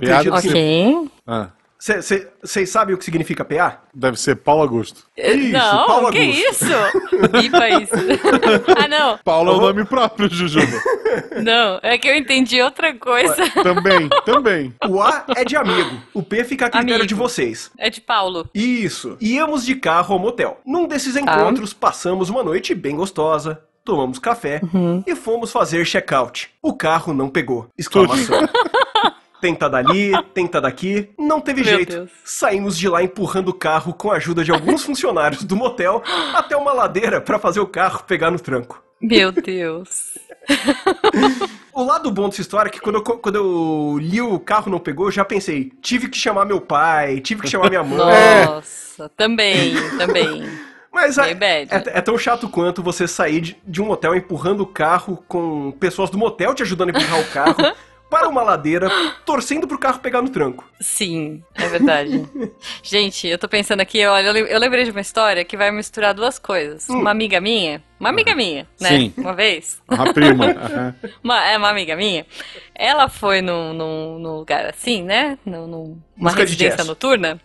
[0.00, 1.10] Piada assim, Ok.
[1.26, 1.48] Ah.
[1.84, 3.82] Vocês sabem o que significa PA?
[3.92, 5.04] Deve ser Paulo Augusto.
[5.14, 6.50] Isso, não, Paulo que Augusto.
[6.50, 6.72] isso?
[7.44, 7.92] Ipa isso.
[8.74, 9.18] ah, não.
[9.18, 10.80] Paulo é o nome próprio, Jujuba.
[11.42, 13.36] Não, é que eu entendi outra coisa.
[13.62, 14.74] Também, também.
[14.88, 17.06] O A é de amigo, o P fica a critério amigo.
[17.06, 17.70] de vocês.
[17.76, 18.48] É de Paulo.
[18.54, 19.18] Isso.
[19.20, 20.60] Íamos de carro ao motel.
[20.64, 21.76] Num desses encontros, ah.
[21.78, 25.04] passamos uma noite bem gostosa, tomamos café uhum.
[25.06, 26.48] e fomos fazer check-out.
[26.62, 27.68] O carro não pegou.
[27.76, 28.40] Exclamação.
[29.40, 31.10] tenta dali, tenta daqui.
[31.18, 31.92] Não teve Meu jeito.
[31.96, 32.10] Deus.
[32.24, 36.02] Saímos de lá empurrando o carro com a ajuda de alguns funcionários do motel
[36.34, 38.82] até uma ladeira para fazer o carro pegar no tranco.
[39.00, 40.18] Meu Deus.
[41.72, 44.78] o lado bom dessa história é que quando eu, quando eu li o carro não
[44.78, 48.46] pegou, eu já pensei, tive que chamar meu pai, tive que chamar minha mãe.
[48.46, 50.48] Nossa, também, também.
[50.94, 54.66] Mas é, é, é, tão chato quanto você sair de, de um motel empurrando o
[54.66, 57.76] carro com pessoas do motel te ajudando a empurrar o carro.
[58.14, 58.88] para uma ladeira,
[59.26, 60.64] torcendo pro carro pegar no tranco.
[60.80, 62.24] Sim, é verdade.
[62.80, 66.38] Gente, eu tô pensando aqui, olha, eu lembrei de uma história que vai misturar duas
[66.38, 66.88] coisas.
[66.88, 67.00] Hum.
[67.00, 68.88] Uma amiga minha, uma amiga minha, né?
[68.88, 69.14] Sim.
[69.18, 69.82] Uma vez.
[69.88, 70.46] Uma prima.
[71.24, 72.24] uma, é uma amiga minha.
[72.72, 75.36] Ela foi num, num, num lugar assim, né?
[75.44, 77.40] Num, numa Música residência noturna.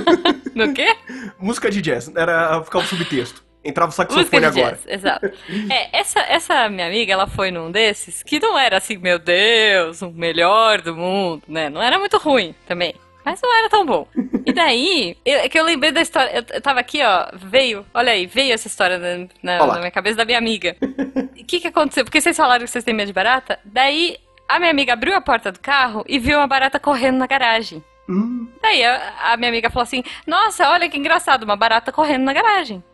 [0.54, 0.96] no quê?
[1.38, 2.10] Música de jazz.
[2.16, 3.43] Era ficar um subtexto.
[3.64, 4.72] Entrava o saxofone agora.
[4.76, 5.32] Jazz, exato.
[5.70, 10.02] É, essa, essa minha amiga, ela foi num desses que não era assim, meu Deus,
[10.02, 11.70] o melhor do mundo, né?
[11.70, 12.94] Não era muito ruim também.
[13.24, 14.06] Mas não era tão bom.
[14.44, 16.30] E daí, é que eu lembrei da história.
[16.30, 19.90] Eu, eu tava aqui, ó, veio, olha aí, veio essa história na, na, na minha
[19.90, 20.76] cabeça da minha amiga.
[20.80, 22.04] O que que aconteceu?
[22.04, 23.58] Porque vocês falaram que vocês têm medo de barata?
[23.64, 27.26] Daí, a minha amiga abriu a porta do carro e viu uma barata correndo na
[27.26, 27.82] garagem.
[28.08, 28.46] Hum.
[28.60, 32.32] Daí a, a minha amiga falou assim: Nossa, olha que engraçado, uma barata correndo na
[32.34, 32.84] garagem.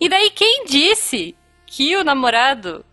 [0.00, 2.84] E daí, quem disse que o namorado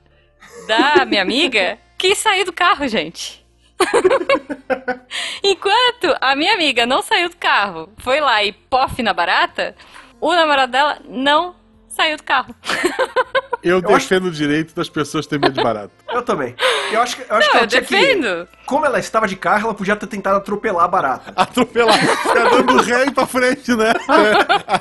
[0.68, 3.46] da minha amiga quis sair do carro, gente?
[5.44, 9.76] Enquanto a minha amiga não saiu do carro, foi lá e pof na barata,
[10.20, 11.56] o namorado dela não
[11.88, 12.56] saiu do carro.
[13.64, 14.30] Eu, eu defendo acho...
[14.30, 15.92] o direito das pessoas terem medo de barato.
[16.10, 16.56] Eu também.
[16.92, 18.46] Eu acho, eu acho não, que ela eu defendo.
[18.46, 21.34] Que, como ela estava de carro, ela podia ter tentado atropelar a barata.
[21.36, 22.00] Atropelar.
[22.00, 23.94] Ficar dando ré e pra frente, né?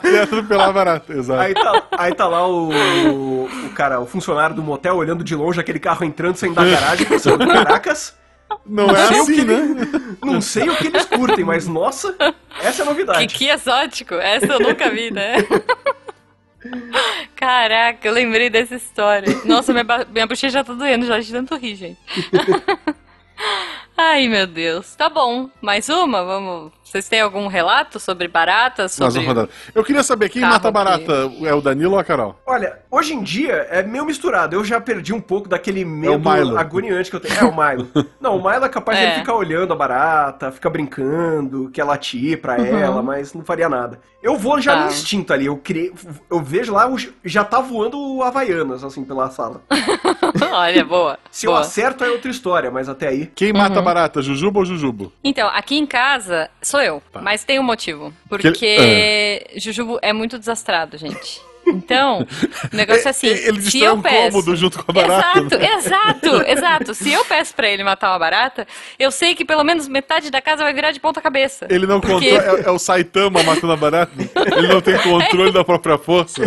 [0.05, 1.41] É, atropelar a barata, exato.
[1.41, 5.35] Aí tá, aí tá lá o, o, o, cara, o funcionário do motel, olhando de
[5.35, 8.15] longe aquele carro entrando, saindo da garagem, pensando, caracas...
[8.65, 9.59] Não, não é assim, né?
[10.25, 12.15] Não sei o que eles curtem, mas nossa,
[12.62, 13.27] essa é a novidade.
[13.27, 15.37] Que, que exótico, essa eu nunca vi, né?
[17.35, 19.29] Caraca, eu lembrei dessa história.
[19.44, 21.98] Nossa, minha, minha bochecha já tá doendo já de tanto rir, gente.
[23.97, 24.95] Ai, meu Deus.
[24.95, 25.51] Tá bom.
[25.61, 26.25] Mais uma?
[26.25, 26.73] Vamos.
[26.85, 28.93] Vocês têm algum relato sobre baratas?
[28.93, 29.49] Sobre...
[29.75, 31.31] Eu queria saber quem mata barata.
[31.43, 32.39] É o Danilo ou a Carol?
[32.47, 34.55] Olha, hoje em dia é meio misturado.
[34.55, 37.35] Eu já perdi um pouco daquele medo é agoniante que eu tenho.
[37.35, 37.89] É o Milo.
[38.21, 39.11] Não, o Milo é capaz é.
[39.11, 42.79] de ficar olhando a barata, ficar brincando, que ela latir pra uhum.
[42.79, 43.99] ela, mas não faria nada.
[44.23, 44.81] Eu vou já tá.
[44.83, 45.47] no instinto ali.
[45.47, 45.93] Eu, criei,
[46.31, 46.89] eu vejo lá,
[47.25, 49.63] já tá voando Havaianas, assim, pela sala.
[50.53, 51.19] Olha, boa.
[51.31, 51.59] Se boa.
[51.59, 53.31] eu acerto é outra história, mas até aí.
[53.35, 53.85] Quem mata uhum.
[53.94, 55.12] Barata, Jujubo ou Jujubo?
[55.22, 57.20] Então, aqui em casa sou eu, tá.
[57.20, 58.12] mas tem um motivo.
[58.29, 59.46] Porque que...
[59.55, 59.57] Ah.
[59.61, 61.40] Jujubo é muito desastrado, gente.
[61.66, 62.27] Então,
[62.72, 63.27] o negócio é assim.
[63.46, 65.38] Ele se eu um peço, cômodo junto com a barata.
[65.38, 65.75] Exato, né?
[65.75, 66.94] exato, exato.
[66.94, 68.66] Se eu peço pra ele matar uma barata,
[68.99, 71.66] eu sei que pelo menos metade da casa vai virar de ponta cabeça.
[71.68, 72.31] Ele não porque...
[72.31, 72.61] controla.
[72.61, 74.12] É, é, o Saitama matando a barata?
[74.57, 75.53] Ele não tem controle é.
[75.53, 76.42] da própria força?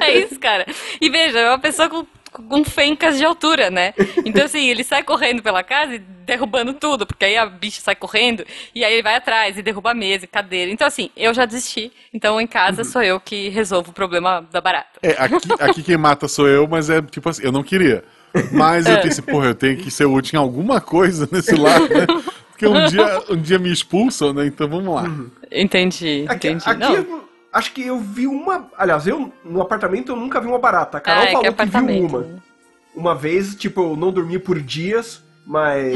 [0.00, 0.66] É isso, cara.
[1.00, 3.94] E veja, é uma pessoa com com fencas de altura, né?
[4.24, 7.94] Então, assim, ele sai correndo pela casa e derrubando tudo, porque aí a bicha sai
[7.94, 10.70] correndo e aí ele vai atrás e derruba a mesa e cadeira.
[10.70, 11.92] Então, assim, eu já desisti.
[12.14, 15.00] Então, em casa, sou eu que resolvo o problema da barata.
[15.02, 18.04] É, aqui, aqui quem mata sou eu, mas é tipo assim, eu não queria.
[18.52, 19.02] Mas eu é.
[19.02, 22.06] pensei, porra, eu tenho que ser útil em alguma coisa nesse lado, né?
[22.50, 24.46] Porque um dia, um dia me expulsam, né?
[24.46, 25.04] Então vamos lá.
[25.50, 26.62] Entendi, entendi.
[26.64, 27.06] Aqui, aqui
[27.52, 28.68] acho que eu vi uma.
[28.76, 30.98] Aliás, eu no apartamento eu nunca vi uma barata.
[30.98, 32.20] A Carol ah, falou que, que viu uma.
[32.20, 32.38] Né?
[32.94, 35.94] Uma vez, tipo, eu não dormi por dias, mas.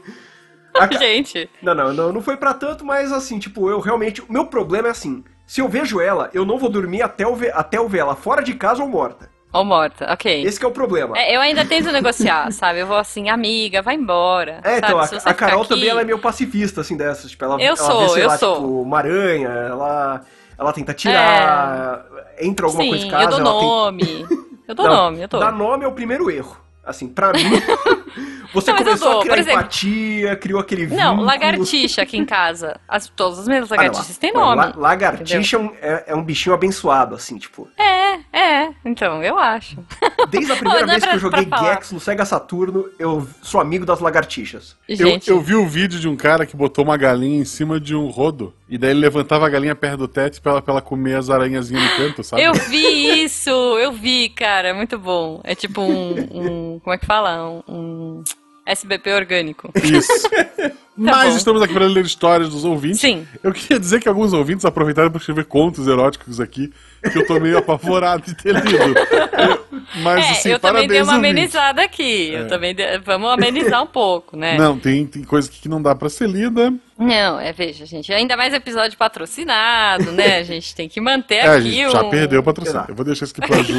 [0.74, 0.86] a...
[0.98, 1.48] Gente.
[1.62, 4.22] Não, não, não, não foi para tanto, mas assim, tipo, eu realmente.
[4.22, 7.34] O meu problema é assim: se eu vejo ela, eu não vou dormir até eu
[7.34, 9.30] ver, até eu ver ela fora de casa ou morta.
[9.52, 10.44] Ou morta, ok.
[10.44, 11.16] Esse é o problema.
[11.16, 12.80] É, eu ainda tento negociar, sabe?
[12.80, 14.60] Eu vou assim, amiga, vai embora.
[14.62, 15.16] É, então, sabe?
[15.16, 15.68] então, a, a Carol aqui...
[15.70, 17.30] também ela é meio pacifista, assim, dessas.
[17.30, 18.54] Tipo, ela, eu ela sou, vê, sei eu lá, sou.
[18.56, 20.26] tipo, uma aranha, ela
[20.58, 22.46] ela tenta tirar, é...
[22.46, 23.24] entra alguma Sim, coisa em casa.
[23.24, 24.04] Eu dou nome.
[24.04, 24.46] Tem...
[24.66, 25.38] Eu dou Não, nome, eu dou.
[25.38, 26.60] Dar nome é o primeiro erro.
[26.86, 27.42] Assim, pra mim,
[28.54, 31.22] Você Não, eu começou dou, a criar exemplo- empatia, criou aquele Não, vínculo.
[31.24, 32.80] lagartixa aqui em casa.
[32.88, 34.56] As, todas as minhas Ah, não, lagartixas têm não, nome.
[34.56, 37.68] la- lagartixa é um, é, é um bichinho abençoado, assim, tipo.
[37.76, 38.70] É, é.
[38.82, 39.76] Então, eu acho.
[40.30, 41.46] Desde a primeira Não, não é vez que eu joguei.
[41.58, 44.74] Gex no Sega Saturno, eu sou amigo das lagartixas.
[44.88, 47.78] Eu, Gente, eu vi o vídeo de um cara que botou uma galinha em cima
[47.78, 48.54] de um rodo.
[48.68, 51.30] E daí ele levantava a galinha perto do teto pra ela, pra ela comer as
[51.30, 52.42] aranhazinhas no canto, sabe?
[52.42, 55.40] eu vi isso, eu vi, cara, muito bom.
[55.44, 57.48] É tipo um, um- como é que fala?
[57.48, 58.24] Um, um
[58.64, 59.70] SBP orgânico.
[59.82, 60.28] Isso.
[60.98, 61.36] Mas bom.
[61.36, 63.00] estamos aqui para ler histórias dos ouvintes.
[63.00, 63.26] Sim.
[63.42, 66.72] Eu queria dizer que alguns ouvintes aproveitaram para escrever contos eróticos aqui,
[67.12, 68.94] que eu tô meio apavorado de ter lido.
[69.76, 72.30] Eu- mas é, assim, eu também dei uma amenizada aqui.
[72.32, 74.56] Eu também dei- vamos amenizar um pouco, né?
[74.56, 76.72] Não, tem, tem coisa que não dá pra ser lida.
[76.98, 80.38] Não, é, veja, gente, ainda mais episódio patrocinado, né?
[80.38, 82.84] A gente tem que manter É, a aqui gente já perdeu o patrocínio.
[82.88, 83.74] Eu vou deixar isso aqui pra Ju.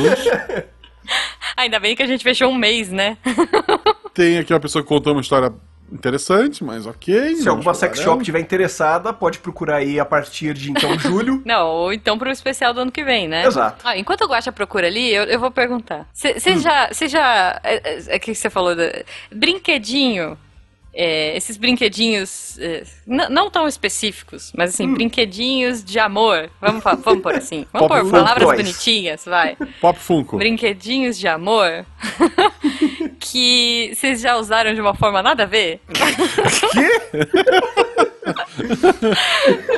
[1.55, 3.17] Ainda bem que a gente fechou um mês, né?
[4.13, 5.51] tem aqui uma pessoa que contou uma história
[5.91, 7.35] interessante, mas ok.
[7.35, 11.41] Se alguma sex shop tiver interessada, pode procurar aí a partir de então julho.
[11.45, 13.45] Não, ou então pro especial do ano que vem, né?
[13.45, 13.81] Exato.
[13.87, 16.07] Ah, enquanto o Guaxa procura ali, eu, eu vou perguntar.
[16.13, 16.87] Você já.
[16.91, 17.59] Você já.
[17.63, 18.75] É, é, é que você falou.
[18.75, 20.37] da- brinquedinho.
[20.97, 22.57] É, esses brinquedinhos.
[22.57, 26.49] é, não tão específicos, mas assim, brinquedinhos de amor.
[26.59, 27.67] Vamos, vamos por assim.
[27.71, 29.55] Vamos Pop por Fun palavras bonitinhas, vai.
[29.79, 30.37] Pop Funko.
[30.37, 31.85] Brinquedinhos de amor
[33.19, 35.79] que vocês já usaram de uma forma nada a ver?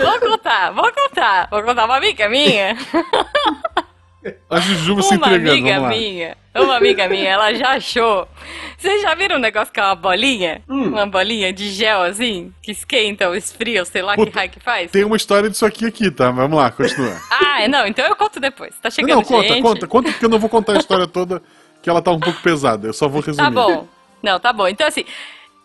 [0.01, 1.49] vou contar, vou contar.
[1.51, 2.77] Vou contar uma amiga minha.
[4.49, 5.89] A Jujuba se Uma entregando, amiga vamos lá.
[5.89, 8.27] minha, uma amiga minha, ela já achou.
[8.77, 10.61] Vocês já viram um negócio que é uma bolinha?
[10.67, 10.89] Hum.
[10.89, 14.49] Uma bolinha de gel assim, que esquenta ou esfria, ou sei lá que Puta, raio
[14.49, 14.91] que faz?
[14.91, 16.31] Tem uma história disso aqui aqui, tá?
[16.31, 17.17] Vamos lá, continua.
[17.59, 18.73] Ah, não, então eu conto depois.
[18.81, 19.61] Tá chegando não, conta, gente.
[19.61, 21.41] conta, conta, porque eu não vou contar a história toda,
[21.81, 22.87] que ela tá um pouco pesada.
[22.87, 23.43] Eu só vou resumir.
[23.43, 23.85] Tá bom.
[24.23, 24.65] Não, tá bom.
[24.65, 25.03] Então, assim,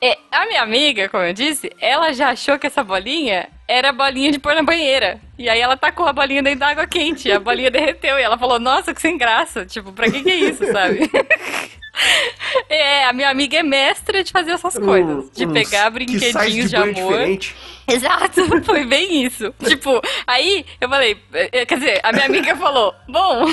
[0.01, 4.31] é, a minha amiga, como eu disse, ela já achou que essa bolinha era bolinha
[4.31, 5.21] de pôr na banheira.
[5.39, 7.29] E aí ela tacou a bolinha dentro da água quente.
[7.29, 8.19] E a bolinha derreteu.
[8.19, 9.65] E ela falou, nossa, que sem graça.
[9.65, 11.11] Tipo, pra que que é isso, sabe?
[12.69, 15.31] É, a minha amiga é mestra de fazer essas coisas.
[15.31, 17.13] De Uns pegar que brinquedinhos de, banho amor.
[17.13, 17.57] diferente.
[17.87, 19.55] Exato, foi bem isso.
[19.65, 23.47] Tipo, aí eu falei, eh, quer dizer, a minha amiga falou, bom,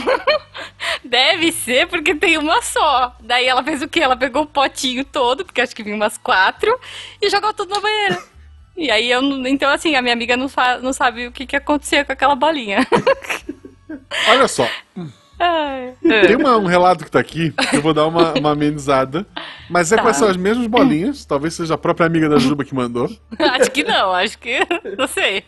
[1.03, 3.15] deve ser porque tem uma só.
[3.19, 3.99] Daí ela fez o quê?
[3.99, 6.79] Ela pegou o potinho todo, porque acho que vinha umas quatro,
[7.21, 8.30] e jogou tudo na banheira.
[8.77, 11.55] E aí eu, então assim, a minha amiga não, fa- não sabe o que, que
[11.55, 12.85] acontecia com aquela bolinha.
[14.29, 14.67] Olha só,
[15.39, 15.93] Ai.
[16.01, 19.25] tem uma- um relato que tá aqui, eu vou dar uma, uma amenizada.
[19.69, 20.01] Mas é Tá.
[20.03, 23.09] com essas mesmas bolinhas, talvez seja a própria amiga da Juba que mandou.
[23.39, 24.59] acho que não, acho que.
[24.97, 25.43] Não sei.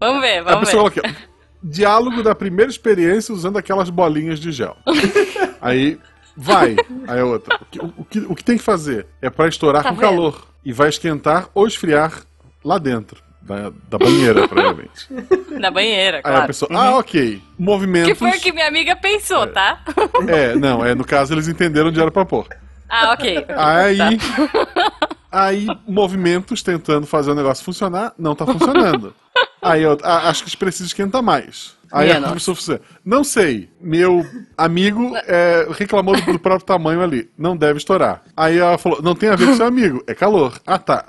[0.00, 1.00] Vamos ver, A vamos pessoa ver.
[1.06, 1.14] aqui,
[1.62, 4.76] diálogo da primeira experiência usando aquelas bolinhas de gel.
[5.60, 5.98] Aí,
[6.36, 6.76] vai.
[7.06, 7.56] Aí a outra.
[7.60, 9.06] O que, o que, o que tem que fazer?
[9.20, 10.08] É pra estourar Tá com vendo?
[10.08, 10.46] calor.
[10.64, 12.22] E vai esquentar ou esfriar
[12.64, 13.22] lá dentro.
[13.42, 15.08] Da, da banheira, provavelmente.
[15.50, 16.46] Na banheira, Aí a claro.
[16.46, 17.42] pessoa, ah, ok.
[17.58, 18.12] Movimentos.
[18.12, 19.80] Que foi o que minha amiga pensou, tá?
[20.28, 22.46] É, não, é, no caso eles entenderam onde era pra pôr.
[22.88, 23.44] Ah, ok.
[23.56, 23.98] Aí.
[23.98, 25.12] Tá.
[25.32, 29.14] Aí, movimentos tentando fazer o negócio funcionar, não tá funcionando.
[29.62, 31.74] Aí eu ah, acho que eles precisam esquentar mais.
[31.90, 36.66] Aí Minha a pessoa falou assim, não sei, meu amigo é, reclamou do, do próprio
[36.66, 38.22] tamanho ali, não deve estourar.
[38.36, 40.58] Aí ela falou, não tem a ver com seu amigo, é calor.
[40.66, 41.06] Ah, tá.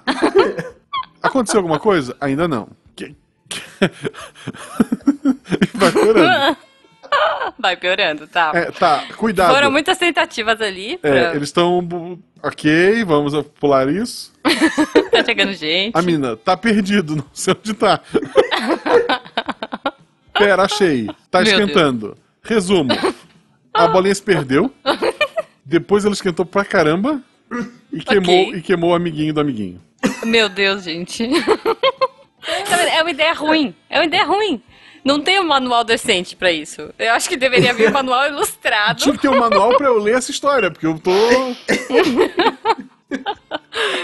[1.24, 2.16] Aconteceu alguma coisa?
[2.22, 2.70] Ainda não.
[2.96, 3.16] Que-
[5.74, 6.58] Vai piorando.
[7.60, 8.52] Vai piorando, tá.
[8.54, 9.54] É, tá, cuidado.
[9.54, 10.94] Foram muitas tentativas ali.
[11.04, 12.18] É, pra- eles estão.
[12.42, 14.32] Ok, vamos pular isso.
[15.14, 15.96] Tá chegando gente.
[15.96, 18.02] A mina, tá perdido, não sei onde tá.
[20.34, 21.06] Pera, achei.
[21.30, 22.18] Tá Meu esquentando.
[22.42, 22.90] Resumo.
[23.72, 24.74] A bolinha se perdeu.
[25.64, 27.22] Depois ela esquentou pra caramba.
[27.92, 28.56] E queimou, Ok.
[28.58, 29.80] e queimou o amiguinho do amiguinho.
[30.26, 31.30] Meu Deus, gente.
[32.46, 33.74] É uma ideia ruim.
[33.90, 34.62] É uma ideia ruim.
[35.02, 36.94] Não tem um manual decente pra isso.
[37.00, 39.00] Eu acho que deveria haver um manual ilustrado.
[39.00, 41.14] Tinha que ter um manual pra eu ler essa história, porque eu tô.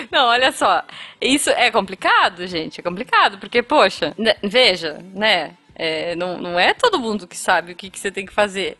[0.10, 0.86] Não, olha só.
[1.20, 2.80] Isso é complicado, gente.
[2.80, 5.52] É complicado, porque, poxa, né, veja, né?
[5.80, 8.78] é, não, não é todo mundo que sabe o que, que você tem que fazer.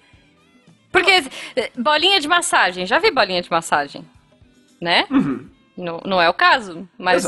[0.92, 1.24] Porque
[1.56, 4.06] é, bolinha de massagem, já vi bolinha de massagem,
[4.82, 5.08] né?
[5.80, 7.24] Não, não é o caso, mas.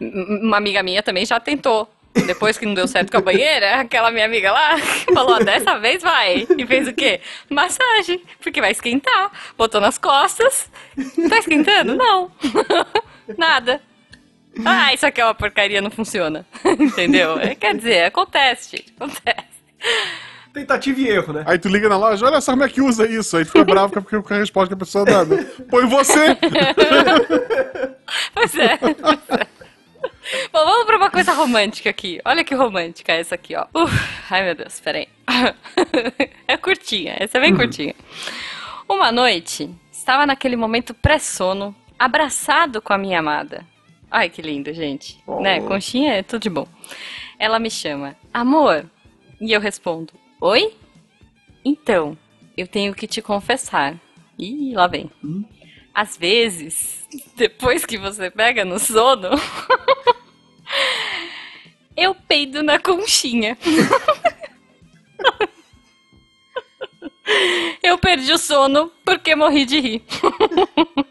[0.00, 1.88] M- Uma amiga minha também já tentou.
[2.26, 4.76] Depois que não deu certo com a banheira, aquela minha amiga lá
[5.14, 6.46] falou: "Ó, dessa vez vai.
[6.56, 7.20] E fez o quê?
[7.48, 8.22] Massagem.
[8.40, 9.30] Porque vai esquentar.
[9.56, 10.70] Botou nas costas.
[11.28, 11.94] Tá esquentando?
[11.96, 12.30] Não.
[13.36, 13.80] Nada.
[14.64, 16.44] Ah, isso aqui é uma porcaria, não funciona.
[16.80, 17.38] Entendeu?
[17.38, 18.92] É, quer dizer, acontece, gente.
[18.98, 19.47] Acontece.
[20.68, 21.44] Tentativa e erro, né?
[21.46, 23.38] Aí tu liga na loja, olha só como é que usa isso.
[23.38, 25.24] Aí tu fica bravo porque com a resposta que a pessoa dá.
[25.24, 25.42] Né?
[25.70, 26.36] Põe você!
[28.32, 28.76] Pois é.
[28.78, 29.46] Pois é.
[30.50, 32.20] Bom, vamos pra uma coisa romântica aqui.
[32.24, 33.66] Olha que romântica essa aqui, ó.
[33.74, 33.92] Uf,
[34.30, 35.08] ai, meu Deus, peraí.
[36.48, 37.94] É curtinha, essa é bem curtinha.
[38.88, 43.66] Uma noite, estava naquele momento pré-sono, abraçado com a minha amada.
[44.10, 45.22] Ai, que lindo, gente.
[45.26, 45.40] Oh.
[45.40, 45.60] Né?
[45.60, 46.66] Conchinha é tudo de bom.
[47.38, 48.86] Ela me chama, amor.
[49.38, 50.74] E eu respondo, oi?
[51.64, 52.16] Então,
[52.56, 53.96] eu tenho que te confessar.
[54.38, 55.10] Ih, lá vem.
[55.94, 59.30] Às vezes, depois que você pega no sono,
[61.96, 63.56] eu peido na conchinha.
[67.82, 70.02] Eu perdi o sono porque morri de rir.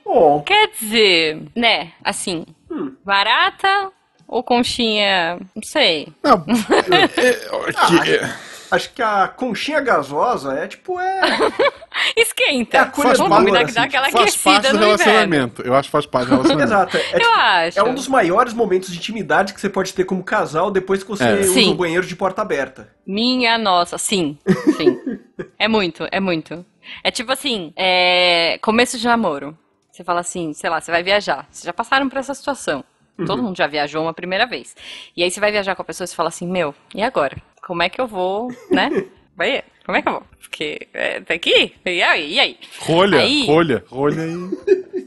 [0.03, 2.95] Bom, Quer dizer, né, assim, Hum.
[3.05, 3.91] barata
[4.27, 6.07] ou conchinha, não sei.
[6.23, 6.43] Não,
[6.91, 11.21] é, é, que- acho que a conchinha gasosa é tipo, é.
[12.15, 12.77] Esquenta.
[12.77, 15.61] É a coisa faz combinar que assim, dá aquela faz parte do relacionamento.
[15.63, 16.67] Eu acho que faz parte do relacionamento.
[16.73, 16.97] Exato.
[16.97, 17.79] É, é, Eu tipo, acho.
[17.79, 21.09] é um dos maiores momentos de intimidade que você pode ter como casal depois que
[21.09, 21.33] você É.
[21.39, 21.71] usa Sim.
[21.71, 22.91] o banheiro de porta aberta.
[23.05, 24.37] Minha nossa, sim,
[24.75, 24.99] sim.
[25.57, 26.65] é muito, é muito.
[27.03, 28.57] É tipo assim, é...
[28.61, 29.57] começo de namoro.
[29.91, 31.47] Você fala assim, sei lá, você vai viajar.
[31.49, 32.83] Vocês já passaram por essa situação.
[33.25, 34.75] Todo mundo já viajou uma primeira vez.
[35.15, 37.35] E aí você vai viajar com a pessoa e você fala assim, meu, e agora?
[37.67, 38.89] Como é que eu vou, né?
[39.37, 40.23] Vai, como é que eu vou?
[40.41, 41.73] Porque é, tem que ir.
[41.85, 42.33] E aí?
[42.33, 42.57] E aí?
[42.79, 44.97] Rolha, Aí- rolha, rolha e.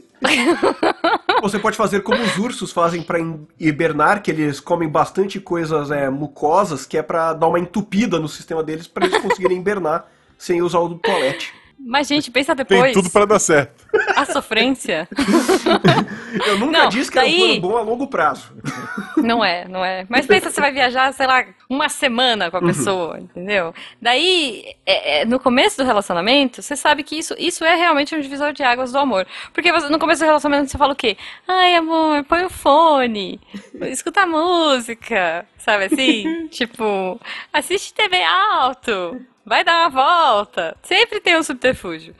[1.41, 5.89] Você pode fazer como os ursos fazem pra hin- hibernar, que eles comem bastante coisas
[5.89, 10.05] é, mucosas, que é pra dar uma entupida no sistema deles pra eles conseguirem hibernar
[10.37, 11.51] sem usar o toalete.
[11.83, 12.93] Mas, gente, pensa Tem depois.
[12.93, 13.83] tudo pra dar certo.
[14.21, 15.07] A sofrência.
[16.47, 18.51] Eu nunca Não, disse que era um daí- plano bom a longo prazo.
[19.17, 20.05] Não é, não é.
[20.09, 22.51] Mas pensa, você vai viajar, sei lá, uma semana Uhum.
[22.51, 23.73] com a pessoa, entendeu?
[24.01, 28.19] Daí, é- é, no começo do relacionamento, você sabe que isso, isso é realmente um
[28.21, 29.27] divisor de águas do amor.
[29.53, 31.17] Porque você- no começo do relacionamento você fala o quê?
[31.47, 33.39] Ai, amor, põe o fone,
[33.81, 36.47] escuta música, sabe assim?
[36.49, 37.19] tipo,
[37.51, 40.75] assiste TV alto, vai dar uma volta.
[40.83, 42.15] Sempre tem um subterfúgio.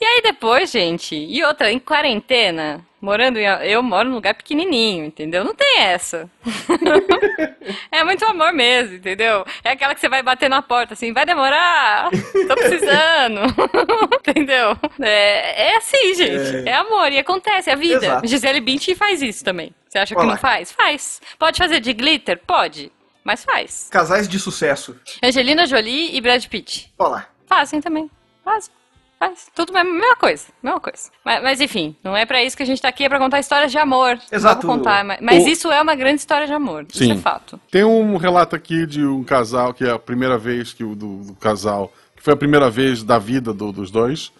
[0.00, 5.04] E aí depois, gente, e outra, em quarentena, morando em, eu moro num lugar pequenininho,
[5.04, 5.44] entendeu?
[5.44, 6.26] Não tem essa.
[7.92, 9.44] é muito amor mesmo, entendeu?
[9.62, 13.42] É aquela que você vai bater na porta assim, vai demorar, tô precisando,
[14.26, 14.74] entendeu?
[15.02, 16.72] É, é assim, gente, é.
[16.72, 18.06] amor e acontece, é a vida.
[18.06, 18.26] Exato.
[18.26, 19.74] Gisele Bündchen faz isso também.
[19.86, 20.72] Você acha que Olha não faz?
[20.72, 21.20] Faz.
[21.38, 22.40] Pode fazer de glitter?
[22.46, 22.90] Pode,
[23.22, 23.88] mas faz.
[23.90, 24.98] Casais de sucesso.
[25.22, 26.90] Angelina Jolie e Brad Pitt.
[26.98, 27.28] Olha lá.
[27.46, 28.10] Fazem também.
[28.42, 28.79] Fazem.
[29.20, 29.48] Faz.
[29.54, 30.46] Tudo a mesma coisa.
[30.62, 31.10] Mesma coisa.
[31.22, 33.38] Mas, mas, enfim, não é pra isso que a gente tá aqui, é pra contar
[33.38, 34.18] histórias de amor.
[34.32, 34.66] Exato.
[34.66, 35.04] Contar.
[35.04, 36.86] Mas, mas O- isso é uma grande história de amor.
[36.88, 37.12] Isso Sim.
[37.12, 37.60] é fato.
[37.70, 41.18] Tem um relato aqui de um casal, que é a primeira vez que o do,
[41.18, 44.32] do casal, que foi a primeira vez da vida do- dos dois.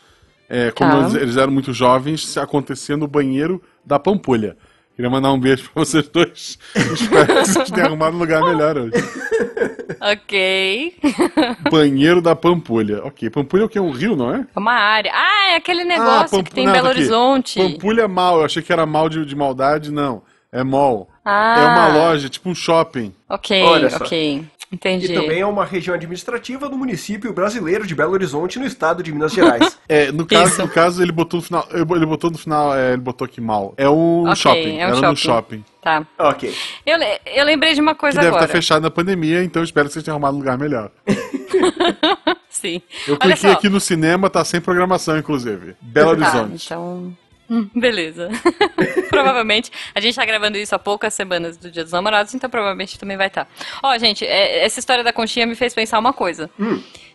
[0.49, 0.99] É, como Tá.
[1.01, 4.57] eles, eles eram muito jovens, acontecia no banheiro da Pampulha.
[4.97, 6.59] Queria mandar um beijo pra vocês dois.
[6.75, 8.93] Espero que vocês tenham arrumado um lugar melhor hoje.
[10.01, 10.95] Ok.
[11.71, 13.03] Banheiro da Pampulha.
[13.05, 13.81] Ok, Pampulha é o que?
[13.81, 14.47] Um rio, não é?
[14.55, 15.11] É uma área.
[15.15, 17.01] Ah, é aquele negócio Pampu- que tem em não, Belo tá aqui.
[17.01, 17.59] Horizonte.
[17.61, 20.23] Pampulha é mal, eu achei que era mal de, de maldade, não.
[20.53, 21.09] É mall.
[21.25, 21.57] Ah.
[21.61, 23.15] É uma loja, tipo um shopping.
[23.29, 24.05] Ok, Olha só.
[24.05, 24.45] ok.
[24.73, 25.07] Entendi.
[25.11, 29.13] E também é uma região administrativa do município brasileiro de Belo Horizonte, no estado de
[29.13, 29.77] Minas Gerais.
[29.91, 30.63] É, no caso, Isso.
[30.63, 31.67] no caso, ele botou no final.
[31.73, 33.75] Ele botou no final, é, ele botou aqui mal.
[33.77, 34.79] É um Ok, shopping.
[34.79, 35.17] é um era no shopping.
[35.17, 35.65] shopping.
[35.83, 36.07] Tá.
[36.17, 36.55] ok.
[36.87, 38.45] Eu, eu lembrei de uma Que coisa deve agora.
[38.45, 40.93] estar fechado na pandemia, então espero que vocês tenham arrumado um lugar melhor.
[42.49, 42.81] Sim.
[43.09, 45.75] Eu cliquei aqui no cinema, tá sem programação, inclusive.
[45.81, 46.67] Belo Tá, Horizonte.
[46.67, 47.17] então.
[47.51, 48.29] Hum, Beleza.
[49.11, 49.71] provavelmente.
[49.95, 53.17] A gente tá gravando isso há poucas semanas do Dia dos Namorados, então provavelmente também
[53.17, 53.49] vai estar.
[53.83, 56.49] Ó, gente, é, essa história da conchinha me fez pensar uma coisa.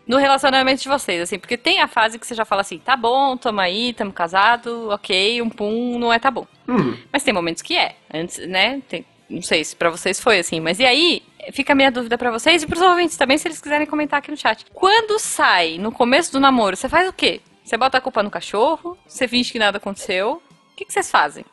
[0.06, 2.95] No relacionamento de vocês, assim, porque tem a fase que você já fala assim, tá
[2.95, 6.45] bom, tamo aí, tamo casado, ok, um pum, não é tá bom.
[6.67, 6.95] Uhum.
[7.12, 7.95] Mas tem momentos que é.
[8.13, 8.82] Antes, né?
[8.88, 11.24] Tem- não sei se pra vocês foi assim, mas e aí?
[11.52, 14.30] Fica a minha dúvida pra vocês e pros ouvintes também, se eles quiserem comentar aqui
[14.30, 14.65] no chat.
[14.74, 17.39] Quando sai no começo do namoro, você faz o quê?
[17.65, 18.95] Você bota a culpa no cachorro?
[19.08, 20.41] Você finge que nada aconteceu?
[20.71, 21.43] O que, que vocês fazem?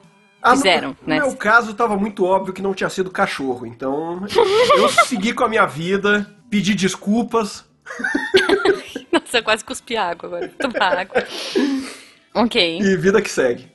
[0.43, 1.19] Ah, no- Fizeram, no, né?
[1.21, 3.65] meu caso, tava muito óbvio que não tinha sido cachorro.
[3.67, 4.21] Então,
[4.77, 7.65] eu segui com a minha vida, pedi desculpas.
[9.11, 10.49] Nossa, eu quase cuspi água agora.
[10.59, 11.25] Tomar água.
[12.35, 13.71] Ok, E vida que segue.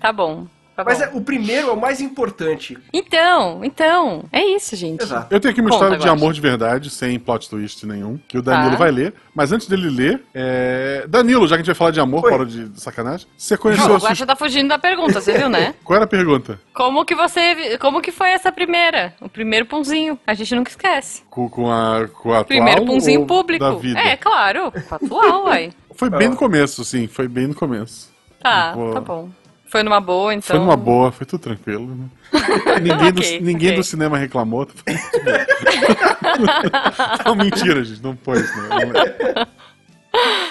[0.00, 0.46] tá bom.
[0.84, 1.04] Tá Mas bom.
[1.04, 2.76] é, o primeiro é o mais importante.
[2.92, 5.02] Então, então, é isso, gente.
[5.02, 5.26] Exato.
[5.34, 6.16] Eu tenho aqui uma Conta, história de Guaxa.
[6.18, 8.76] amor de verdade, sem plot twist nenhum, que o Danilo Tá.
[8.76, 9.14] vai ler.
[9.34, 11.04] Mas antes dele ler, é...
[11.08, 12.30] Danilo, já que a gente vai falar de amor, Oi.
[12.30, 14.08] fora de de sacanagem, você conheceu Não, a sua...
[14.10, 15.74] Guaxa tá fugindo da pergunta, você viu, né?
[15.82, 16.60] Qual era a pergunta?
[16.74, 17.78] Como que você.
[17.78, 19.14] Como que foi essa primeira?
[19.20, 20.18] O primeiro punzinho.
[20.26, 21.22] A gente nunca esquece.
[21.30, 23.64] Com, com a, com a atual Primeiro punzinho ou público.
[23.64, 23.98] da vida?
[23.98, 24.72] É, claro.
[24.90, 25.72] Atual, uai.
[25.94, 26.30] Foi bem Ah.
[26.30, 28.10] no começo, sim, foi bem no começo.
[28.42, 28.94] Tá, Boa.
[28.94, 29.28] tá bom.
[29.70, 30.56] Foi numa boa, então.
[30.56, 31.86] Foi numa boa, foi tudo tranquilo.
[31.86, 32.08] né?
[32.82, 33.78] ninguém do, Ok, ninguém ok.
[33.78, 34.66] do cinema reclamou.
[34.66, 34.72] Bom.
[37.24, 38.56] não, mentira, gente, não foi isso.
[38.56, 39.46] Não, não é.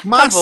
[0.05, 0.39] Mas, Tá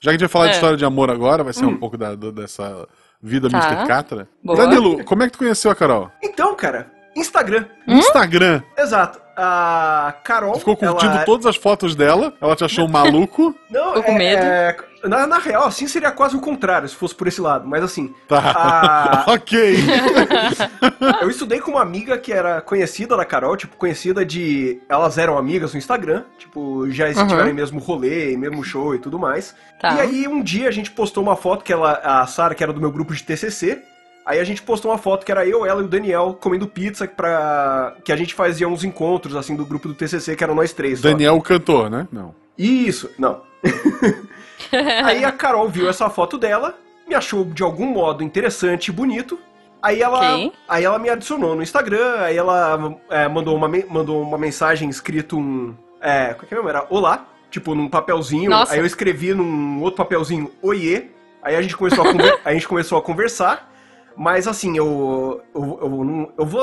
[0.00, 0.54] que a gente vai falar de É.
[0.54, 2.86] história de amor agora, vai ser um pouco da, do- dessa
[3.22, 3.58] vida Tá.
[3.58, 3.86] Mr.
[3.86, 4.28] Catra.
[4.42, 4.56] Boa.
[4.58, 6.10] Danilo, como é que tu conheceu a Carol?
[6.22, 7.64] Então, cara, Instagram.
[7.86, 7.98] Hum?
[7.98, 8.62] Instagram.
[8.76, 9.20] Exato.
[9.36, 10.54] A Carol.
[10.58, 11.24] Ficou curtindo ela...
[11.24, 13.52] todas as fotos dela, ela te achou maluco.
[13.68, 14.42] Não, Ficou com é- medo?
[14.42, 14.76] é-
[15.08, 17.66] na, na real, assim seria quase o contrário, se fosse por esse lado.
[17.68, 18.38] Mas assim, Tá.
[18.38, 19.76] a- ok.
[21.20, 24.80] eu estudei com uma amiga que era conhecida da Carol, tipo, conhecida de.
[24.88, 27.50] Elas eram amigas no Instagram, tipo, já estiveram Uhum.
[27.50, 29.54] em mesmo rolê, mesmo show e tudo mais.
[29.80, 29.94] Tá.
[29.94, 32.72] E aí um dia a gente postou uma foto que ela, a Sara, que era
[32.72, 33.82] do meu grupo de TCC.
[34.26, 37.06] Aí a gente postou uma foto que era eu, ela e o Daniel comendo pizza
[37.06, 37.94] pra.
[38.04, 41.00] que a gente fazia uns encontros, assim, do grupo do TCC, que eram nós três.
[41.00, 41.08] só.
[41.08, 42.08] Daniel, o cantor, né?
[42.10, 42.34] Não.
[42.56, 43.42] Isso, não.
[45.04, 46.74] Aí a Carol viu essa foto dela,
[47.06, 49.38] me achou de algum modo interessante e bonito.
[49.82, 50.52] Aí ela, Ok.
[50.66, 54.88] aí ela me adicionou no Instagram, aí ela é, mandou, uma, me- mandou uma mensagem
[54.88, 55.74] escrito um.
[56.00, 56.70] É, qual que é mesmo?
[56.70, 58.48] Era olá, tipo num papelzinho.
[58.50, 58.72] Nossa.
[58.72, 61.08] Aí eu escrevi num outro papelzinho oiê.
[61.42, 63.70] Aí a gente começou a, conver- a, gente começou a conversar.
[64.16, 65.40] Mas assim, eu.
[65.54, 66.62] Eu, eu, não, eu vou.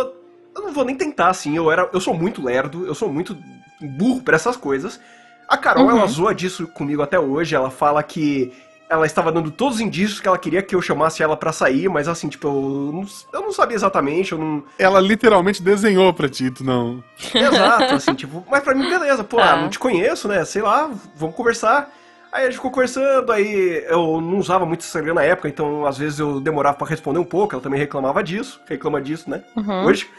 [0.55, 1.55] Eu não vou nem tentar, assim.
[1.55, 3.37] Eu, era, eu sou muito lerdo, eu sou muito
[3.79, 4.99] burro pra essas coisas.
[5.47, 5.97] A Carol, Uhum.
[5.97, 7.55] ela zoa disso comigo até hoje.
[7.55, 8.53] Ela fala que
[8.89, 11.87] ela estava dando todos os indícios que ela queria que eu chamasse ela pra sair,
[11.87, 14.63] mas assim, tipo, eu não, eu não sabia exatamente, eu não.
[14.77, 17.01] Ela literalmente desenhou pra ti, tu não.
[17.33, 20.43] Exato, assim, tipo, mas pra mim, beleza, pô, ah, não te conheço, né?
[20.43, 21.89] Sei lá, vamos conversar.
[22.31, 25.97] Aí a gente ficou conversando, aí eu não usava muito Instagram na época, então às
[25.97, 29.43] vezes eu demorava pra responder um pouco, ela também reclamava disso, reclama disso, né?
[29.55, 29.85] Uhum.
[29.85, 30.07] Hoje.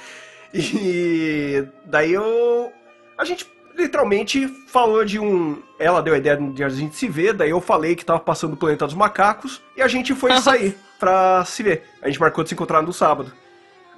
[0.55, 2.71] E daí eu.
[3.17, 5.63] A gente literalmente falou de um.
[5.79, 8.53] Ela deu a ideia de a gente se ver, daí eu falei que tava passando
[8.53, 11.85] o planeta dos macacos e a gente foi sair pra se ver.
[12.03, 13.33] A gente marcou de se encontrar no sábado.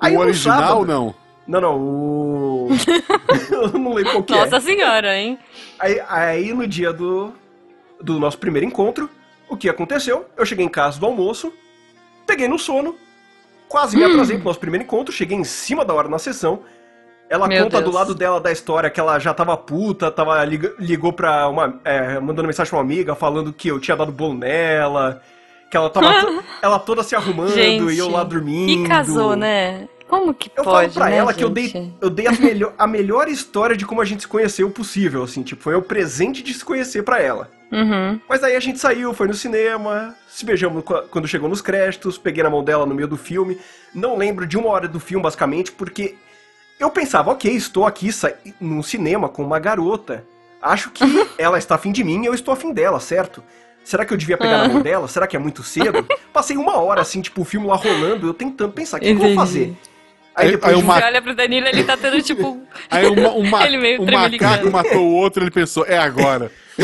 [0.01, 1.15] o no original, sábado- não.
[1.47, 2.69] Não, não, o.
[3.51, 4.37] eu não lembro qual que é.
[4.45, 5.39] Nossa senhora, hein?
[5.79, 7.35] Aí, aí no dia do,
[8.01, 9.09] do nosso primeiro encontro,
[9.49, 10.27] o que aconteceu?
[10.37, 11.53] Eu cheguei em casa do almoço,
[12.27, 12.97] peguei no sono,
[13.69, 16.61] quase me atrasei pro nosso primeiro encontro, cheguei em cima da hora na sessão.
[17.29, 17.95] Ela Meu conta do Deus.
[17.95, 21.81] lado dela da história que ela já tava puta, tava, ligou pra uma.
[21.85, 25.23] é, mandando mensagem pra uma amiga falando que eu tinha dado bolo nela,
[25.71, 26.07] que ela tava
[26.61, 27.95] ela toda se arrumando Gente.
[27.95, 28.85] e eu lá dormindo.
[28.85, 29.89] E casou, né?
[30.19, 31.73] Como que Eu pode, falo pra né, ela que eu gente?
[31.73, 35.23] dei, eu dei a, melhor, a melhor história de como a gente se conheceu possível,
[35.23, 37.51] assim, tipo, foi o presente de se conhecer pra ela.
[37.73, 38.21] Uhum.
[38.29, 42.17] Mas aí a gente saiu, foi no cinema, se beijamos qu- quando chegou nos créditos,
[42.17, 43.59] peguei na mão dela no meio do filme.
[43.95, 46.15] Não lembro de uma hora do filme, basicamente, porque
[46.79, 48.11] eu pensava, ok, estou aqui
[48.61, 50.25] num cinema com uma garota.
[50.63, 51.03] Acho que
[51.37, 53.43] ela está afim de mim e eu estou afim dela, certo?
[53.85, 55.07] Será que eu devia pegar na mão dela?
[55.09, 56.07] Será que é muito cedo?
[56.33, 59.13] Passei uma hora, assim, tipo, o filme lá rolando, eu tentando pensar, o que, que
[59.13, 59.75] eu vou fazer?
[60.37, 62.61] Aí- Aí depois aí de uma- Você olha pro Danilo, ele tá tendo tipo.
[62.91, 66.51] Aí uma, uma, Ele meio um macaco matou o outro, ele pensou, é agora.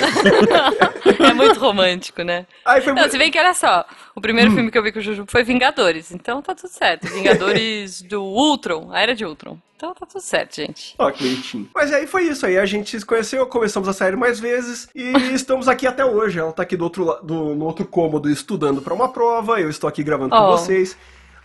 [1.19, 2.47] é muito romântico, né?
[2.65, 3.85] Aí foi Não, muito- se bem que olha só,
[4.15, 7.09] o primeiro filme que eu vi com o Juju foi Vingadores, então tá tudo certo.
[7.09, 9.59] Vingadores do Ultron, a era de Ultron.
[9.77, 10.95] Então tá tudo certo, gente.
[10.99, 11.69] Ó, que bonitinho.
[11.75, 15.11] Mas aí foi isso, aí a gente se conheceu, começamos a sair mais vezes e
[15.33, 16.39] estamos aqui até hoje.
[16.39, 19.89] Ela tá aqui do outro, do, no outro cômodo estudando pra uma prova, eu estou
[19.89, 20.51] aqui gravando com Oh.
[20.51, 20.97] vocês.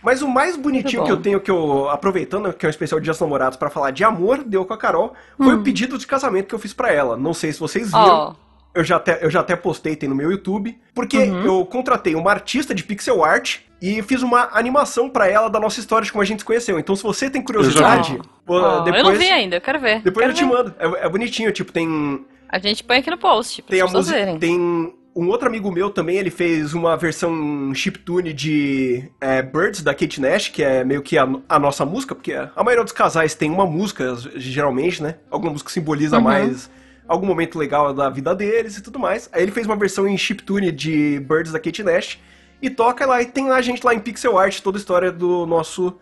[0.06, 3.18] Mas o mais bonitinho que eu tenho, que eu, aproveitando que é um especial Dias
[3.18, 6.54] Namorados pra falar de amor, deu com a Carol, foi o pedido de casamento que
[6.54, 7.16] eu fiz pra ela.
[7.16, 8.28] Não sei se vocês viram.
[8.30, 8.34] Hum.
[8.42, 10.78] Ó, Eu já, até, eu já até postei, tem no meu YouTube.
[10.94, 11.44] Porque Uhum.
[11.44, 15.80] eu contratei uma artista de pixel art e fiz uma animação pra ela da nossa
[15.80, 16.78] história de como a gente se conheceu.
[16.78, 20.02] Então, se você tem curiosidade, pô, ó, depois, eu não vi ainda, eu quero ver.
[20.02, 20.50] depois quero eu te ver.
[20.50, 20.74] mando.
[20.78, 22.24] É, é bonitinho, tipo, tem.
[22.48, 24.36] A gente põe aqui no post, pra Tem a música.
[24.38, 29.94] Tem um outro amigo meu também, ele fez uma versão chiptune de é, Birds da
[29.94, 33.34] Kate Nash, que é meio que a, a nossa música, porque a maioria dos casais
[33.34, 35.16] tem uma música, geralmente, né?
[35.30, 36.22] Alguma música que simboliza Uhum.
[36.24, 36.70] mais
[37.08, 39.28] algum momento legal da vida deles e tudo mais.
[39.32, 42.18] Aí ele fez uma versão em chiptune de Birds da Kate Nash
[42.60, 45.46] e toca lá e tem a gente lá em pixel art toda a história do
[45.46, 45.96] nosso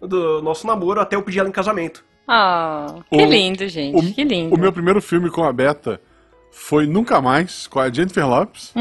[0.00, 2.02] do nosso namoro até eu pedir ela em casamento.
[2.26, 3.96] Ah, que O- lindo, gente.
[3.96, 4.54] O, que lindo.
[4.54, 6.00] o meu primeiro filme com a Beta
[6.52, 8.72] foi Nunca Mais, com a Jennifer Lopes.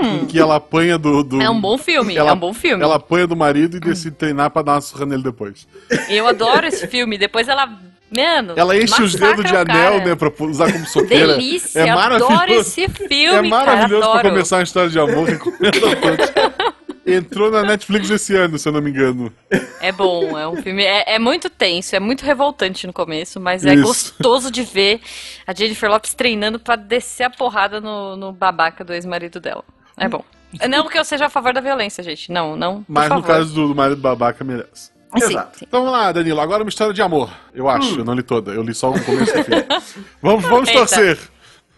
[0.00, 2.82] Em que ela apanha do, do- É um bom filme, ela- é um bom filme.
[2.82, 5.66] Ela apanha do marido e decide treinar pra dar uma surra nele depois.
[6.08, 7.18] Eu adoro esse filme.
[7.18, 7.66] Depois ela.
[8.10, 9.66] Mano, Ela enche os dedos de anel,
[9.98, 10.04] cara.
[10.06, 11.34] né, pra usar como soqueira.
[11.34, 12.32] Delícia, É maravilhoso.
[12.32, 16.32] adoro esse filme, É maravilhoso cara, pra começar uma história de amor, recomendo a todos.
[17.14, 19.32] Entrou na Netflix esse ano, se eu não me engano.
[19.80, 20.82] É bom, é um filme.
[20.84, 23.82] É, é muito tenso, é muito revoltante no começo, mas é Isso.
[23.82, 25.00] gostoso de ver
[25.46, 29.64] a Jennifer Lopes treinando pra descer a porrada no, no babaca do ex-marido dela.
[29.96, 30.24] É bom.
[30.68, 32.32] Não que eu seja a favor da violência, gente.
[32.32, 32.82] Não, não.
[32.82, 33.26] por Mas no favor.
[33.26, 34.90] caso do marido babaca, merece.
[35.18, 35.58] Sim, Exato.
[35.58, 35.64] sim.
[35.66, 36.40] Então vamos lá, Danilo.
[36.40, 37.30] Agora uma história de amor.
[37.54, 37.98] Eu acho, Hum.
[38.00, 38.52] eu não li toda.
[38.52, 39.52] Eu li só o começo e o fim.
[40.22, 40.80] Vamos, vamos Eita.
[40.80, 41.18] torcer.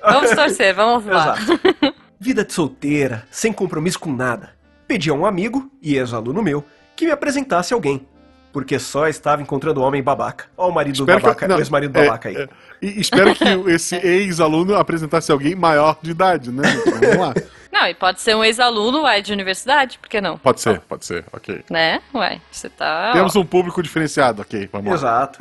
[0.03, 1.37] Vamos torcer, vamos lá.
[1.39, 1.95] Exato.
[2.19, 4.53] Vida de solteira, sem compromisso com nada.
[4.91, 6.65] Pedi a um amigo, e ex-aluno meu,
[6.97, 8.05] que me apresentasse alguém.
[8.53, 10.47] Porque só estava encontrando homem babaca.
[10.57, 12.37] Ó o marido Espero que- babaca, não, o ex-marido é, babaca aí.
[12.37, 12.49] é,
[12.83, 16.69] e espero que esse ex-aluno apresentasse alguém maior de idade, né?
[16.69, 16.91] gente?
[16.91, 17.35] Vamos lá.
[17.73, 20.37] Não, e pode ser um ex-aluno, ué, de universidade, por que não?
[20.39, 21.63] Pode ser, pode ser, ok.
[21.71, 22.01] Né?
[22.13, 23.13] Ué, você tá.
[23.13, 24.95] Temos um público diferenciado, ok, vamos lá.
[24.97, 25.39] Exato.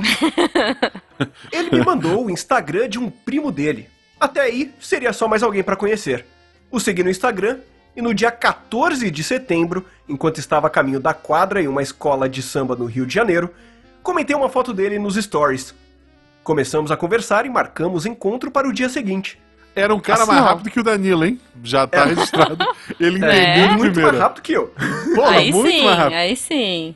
[1.52, 3.90] Ele me mandou o Instagram de um primo dele.
[4.20, 6.24] Até aí, seria só mais alguém pra conhecer.
[6.70, 7.58] O segui no Instagram
[7.96, 12.30] e no dia 14 de setembro, enquanto estava a caminho da quadra em uma escola
[12.30, 13.54] de samba no Rio de Janeiro,
[14.04, 15.74] comentei uma foto dele nos stories.
[16.44, 19.40] Começamos a conversar e marcamos encontro para o dia seguinte.
[19.76, 20.46] Era um cara Assim, mais ó.
[20.46, 21.40] rápido que o Danilo, hein?
[21.64, 22.58] Já tá registrado.
[23.00, 23.52] Ele É.
[23.54, 24.74] entendeu de Muito mais rápido que eu.
[25.16, 26.16] Porra, aí muito sim, mais rápido.
[26.18, 26.96] aí sim.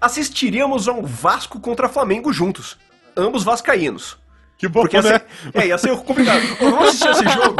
[0.00, 2.78] Assistiríamos ao Vasco contra Flamengo juntos.
[3.16, 4.16] Ambos vascaínos.
[4.58, 5.08] Que bom, Porque ia né?
[5.10, 5.24] ser,
[5.62, 6.40] é, ia ser complicado.
[6.58, 7.56] Vamos assistir esse jogo.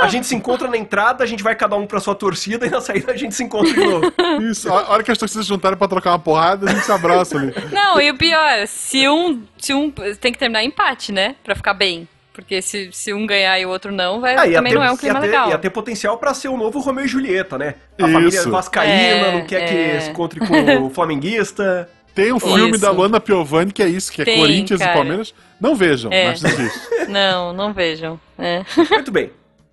[0.00, 2.70] A gente se encontra na entrada, a gente vai cada um pra sua torcida e
[2.70, 4.12] na saída a gente se encontra de novo.
[4.40, 7.36] Isso, a hora que as torcidas juntarem pra trocar uma porrada, a gente se abraça
[7.36, 7.52] ali.
[7.72, 11.34] Não, e o pior, se um, se um tem que terminar empate, né?
[11.42, 12.06] Pra ficar bem.
[12.32, 14.90] Porque se, se um ganhar e o outro não, vai, Ah, também ter, não é
[14.90, 15.48] um clima ia ter, legal.
[15.50, 17.74] ia ter potencial pra ser o novo Romeu e Julieta, né?
[18.00, 18.12] A Isso.
[18.12, 18.94] família vascaína
[19.26, 19.66] É, não quer é.
[19.96, 21.90] que se encontre com o flamenguista.
[22.14, 22.80] Tem um filme Isso.
[22.80, 24.92] da Luana Piovani que é isso, que é Tem, Corinthians cara.
[24.92, 25.34] e Palmeiras.
[25.60, 26.28] Não vejam, É.
[26.28, 26.80] mas existe.
[27.08, 28.18] Não, não vejam.
[28.38, 28.64] É.
[28.90, 29.30] Muito bem.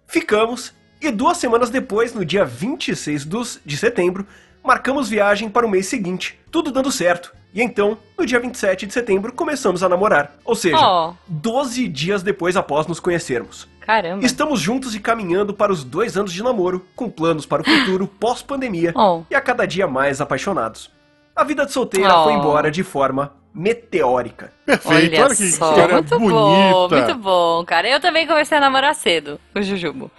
[0.07, 4.25] Ficamos e duas semanas depois, no dia 26 dos, de setembro,
[4.63, 7.33] marcamos viagem para o mês seguinte, tudo dando certo.
[7.53, 10.35] E então, no dia 27 de setembro, começamos a namorar.
[10.45, 11.13] Ou seja, Ó.
[11.27, 13.67] 12 dias depois após nos conhecermos.
[13.79, 14.23] Caramba.
[14.23, 18.05] Estamos juntos e caminhando para os dois anos de namoro, com planos para o futuro
[18.19, 19.23] pós-pandemia Oh.
[19.31, 20.91] e a cada dia mais apaixonados.
[21.35, 22.23] A vida de solteira Oh.
[22.25, 24.51] foi embora de forma meteórica.
[24.65, 26.33] Perfeito, Olha, olha que só, história muito bonita.
[26.35, 27.87] bom, muito bom, cara.
[27.89, 30.11] Eu também comecei a namorar cedo, com o Jujubo.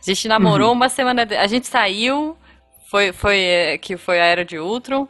[0.00, 0.74] A gente namorou Uhum.
[0.74, 2.36] uma semana, de- a gente saiu,
[2.90, 5.06] foi, foi é, que foi a era de Ultron.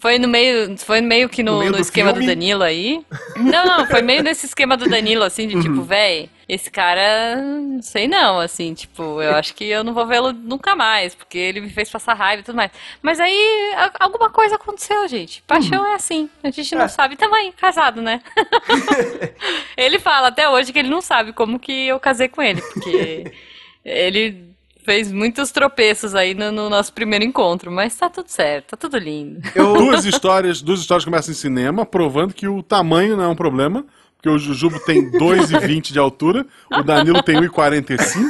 [0.00, 2.26] Foi no meio, foi meio que no, No meio no do esquema filme?
[2.26, 3.02] do Danilo aí.
[3.36, 5.62] Não, não, foi meio nesse esquema do Danilo, assim, de Uhum.
[5.62, 10.06] tipo, véi, esse cara, não sei não, assim, tipo, eu acho que eu não vou
[10.06, 12.70] vê-lo nunca mais, porque ele me fez passar raiva e tudo mais.
[13.02, 15.42] Mas aí, a- alguma coisa aconteceu, gente.
[15.46, 16.88] Paixão é assim, a gente não É.
[16.88, 18.22] sabe também, casado, né?
[19.76, 23.24] ele fala até hoje que ele não sabe como que eu casei com ele, porque
[23.84, 24.54] ele
[24.86, 28.96] fez muitos tropeços aí no, no nosso primeiro encontro, mas tá tudo certo, tá tudo
[28.96, 29.40] lindo.
[29.54, 33.84] Duas histórias, duas histórias começam em cinema, provando que o tamanho não é um problema.
[34.16, 38.24] Porque o Jujubo tem 2,20 de altura, o Danilo tem 1,45.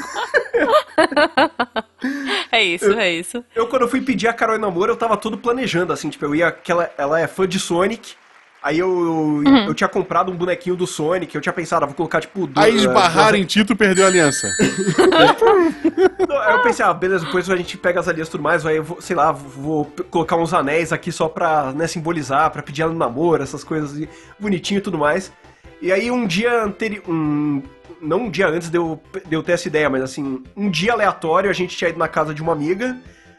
[2.51, 3.45] É isso, é isso.
[3.55, 6.25] Eu, quando eu fui pedir a Carol em namoro, eu tava todo planejando, assim, tipo,
[6.25, 6.51] eu ia.
[6.51, 8.15] Que ela, ela é fã de Sonic.
[8.63, 9.13] Aí eu, eu,
[9.47, 9.67] Uhum.
[9.67, 12.59] eu tinha comprado um bonequinho do Sonic, eu tinha pensado, ah, vou colocar, tipo, do,
[12.61, 14.53] Aí uh, esbarraram em Tito perdeu a aliança.
[16.29, 18.67] Não, Aí eu pensei, ah, beleza, depois a gente pega as alianças e tudo mais,
[18.67, 22.63] aí eu vou, sei lá, vou colocar uns anéis aqui só pra, né, simbolizar, pra
[22.63, 25.33] pedir ela no namoro, essas coisas e- bonitinho e tudo mais.
[25.81, 27.63] E aí um dia anterior, um,
[28.01, 30.93] não um dia antes de eu, de eu ter essa ideia, mas assim, um dia
[30.93, 32.97] aleatório a gente tinha ido na casa de uma amiga,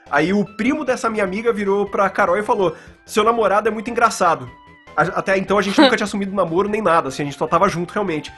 [0.10, 3.90] aí o primo dessa minha amiga virou pra Carol e falou, seu namorado é muito
[3.90, 4.50] engraçado.
[4.98, 7.70] Até então a gente nunca tinha assumido namoro nem nada, assim, a gente só tava
[7.70, 8.32] junto realmente.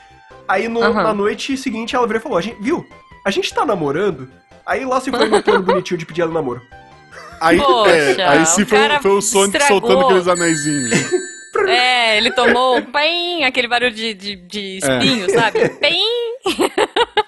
[0.46, 1.02] Aí no- Aham.
[1.02, 2.86] na noite seguinte ela virou e falou, a gente, viu,
[3.24, 4.28] a gente tá namorando?
[4.66, 6.60] Aí lá se foi meu plano bonitinho de pedir ela namoro.
[7.40, 9.80] Aí, Poxa, é, aí o foi, cara foi o Sonic estragou.
[9.80, 10.90] soltando aqueles anéisinhos.
[11.66, 15.68] É, ele tomou um pim, aquele barulho de, de, de espinho, sabe?
[15.68, 16.00] Pim!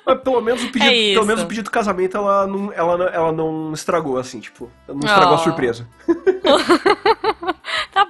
[0.06, 3.04] Mas pelo menos o pedido, É pelo menos o pedido do casamento ela não, ela,
[3.12, 5.36] ela não estragou, assim, tipo, ela não estragou Oh.
[5.36, 5.86] a surpresa.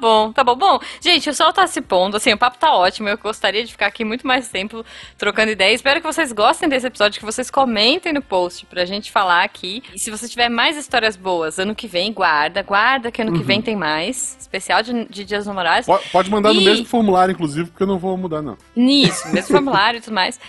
[0.02, 0.56] Bom, tá bom.
[0.56, 3.08] Bom, gente, o sol tá se pondo, assim, o papo tá ótimo.
[3.08, 4.84] Eu gostaria de ficar aqui muito mais tempo
[5.16, 5.76] trocando ideias.
[5.76, 9.80] Espero que vocês gostem desse episódio, que vocês comentem no post pra gente falar aqui.
[9.94, 13.44] E se você tiver mais histórias boas, ano que vem, guarda, guarda que ano que
[13.44, 14.36] vem tem mais.
[14.40, 15.86] Especial de, de Dias Namorados.
[15.86, 18.58] Po- Pode mandar no E- mesmo formulário, inclusive, porque eu não vou mudar, não.
[18.74, 20.40] Nisso, mesmo formulário e tudo mais.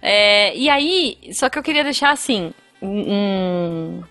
[0.00, 4.02] É, e aí, só que eu queria deixar assim, um,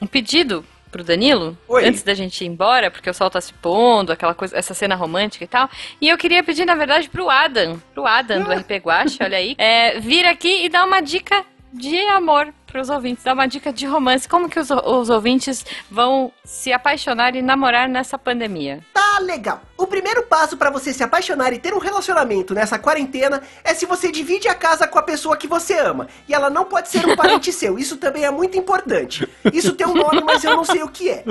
[0.00, 1.88] um pedido pro Danilo, Oi.
[1.88, 4.94] antes da gente ir embora, porque o sol tá se pondo, aquela coisa, essa cena
[4.94, 5.68] romântica e tal.
[6.00, 9.56] E eu queria pedir, na verdade, pro Adam, pro Adam do RP Guache, olha aí,
[9.56, 13.86] é, vir aqui e dar uma dica de amor pros ouvintes, dar uma dica de
[13.86, 14.26] romance.
[14.28, 18.80] Como que os, os ouvintes vão se apaixonar e namorar nessa pandemia?
[18.94, 19.60] Tá legal.
[19.76, 23.84] O primeiro passo pra você se apaixonar e ter um relacionamento nessa quarentena é se
[23.84, 26.08] você divide a casa com a pessoa que você ama.
[26.26, 27.78] E ela não pode ser um parente seu.
[27.78, 29.28] Isso também é muito importante.
[29.52, 31.24] Isso tem um nome, mas eu não sei o que é.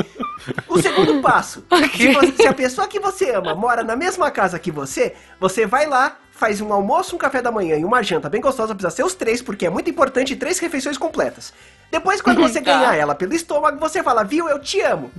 [0.67, 1.65] O segundo passo:
[1.95, 5.65] se, você- se a pessoa que você ama mora na mesma casa que você, você
[5.65, 6.17] vai lá.
[6.41, 9.13] Faz um almoço, um café da manhã e uma janta bem gostosa, precisa ser os
[9.13, 11.53] três, porque é muito importante três refeições completas.
[11.91, 12.73] Depois, quando você Tá.
[12.73, 15.11] ganhar ela pelo estômago, você fala, viu, eu te amo.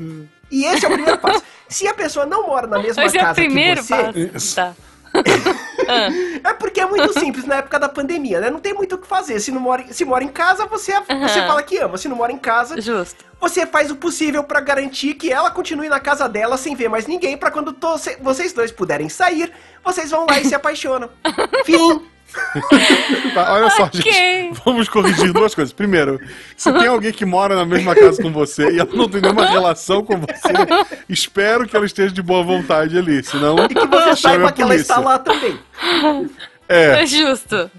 [0.51, 1.41] E esse é o primeiro passo.
[1.69, 4.55] Se a pessoa não mora na mesma Esse é o casa primeiro que você, passo.
[4.57, 4.75] Tá.
[6.45, 8.51] é porque é muito simples na época da pandemia, né?
[8.51, 9.39] Não tem muito o que fazer.
[9.41, 11.47] Se, não mora, se mora em casa, você, você Aham.
[11.47, 11.99] fala que ama.
[11.99, 13.25] Se não mora em casa, Justo.
[13.41, 17.07] você faz o possível pra garantir que ela continue na casa dela sem ver mais
[17.07, 17.77] ninguém, pra quando
[18.21, 19.53] vocês dois puderem sair,
[19.85, 21.11] vocês vão lá e se apaixonam.
[21.65, 22.03] Fim.
[23.35, 24.01] Tá, olha só, Ok.
[24.03, 24.61] gente.
[24.65, 25.73] Vamos corrigir duas coisas.
[25.73, 26.21] Primeiro,
[26.57, 29.47] se tem alguém que mora na mesma casa com você e ela não tem nenhuma
[29.47, 30.53] relação com você,
[31.09, 33.23] espero que ela esteja de boa vontade ali.
[33.25, 34.93] Senão, E que você saiba a que ela polícia.
[34.93, 35.59] está lá também.
[36.73, 37.03] É.
[37.03, 37.71] É justo.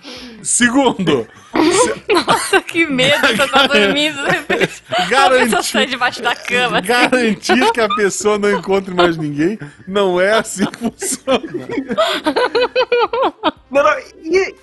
[0.41, 1.28] Segundo,
[2.10, 4.22] Nossa, que medo, você tá dormindo.
[4.26, 6.80] de repente, Garantir- sai debaixo da cama.
[6.80, 6.88] assim.
[6.88, 11.41] garantir que a pessoa não encontre mais ninguém não é assim que funciona.
[13.72, 13.96] Não, não,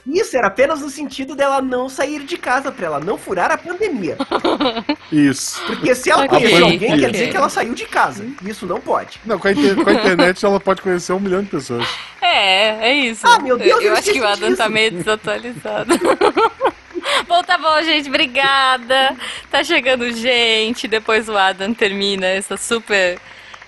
[0.06, 3.58] isso era apenas no sentido dela não sair de casa, pra ela não furar a
[3.58, 4.16] pandemia.
[5.10, 5.60] Isso.
[5.66, 8.24] Porque se ela Ok, conhecer alguém, quer dizer que ela saiu de casa.
[8.44, 9.20] Isso não pode.
[9.24, 11.86] Não, com a, inter- com a internet ela pode conhecer um milhão de pessoas.
[12.22, 13.26] É, é isso.
[13.26, 15.94] Ah, meu Deus, eu, eu acho que o esqueci Adam tá meio desatualizado.
[17.26, 18.08] bom, tá bom, gente.
[18.08, 19.16] Obrigada.
[19.50, 20.86] Tá chegando gente.
[20.86, 23.18] Depois o Adam termina essa super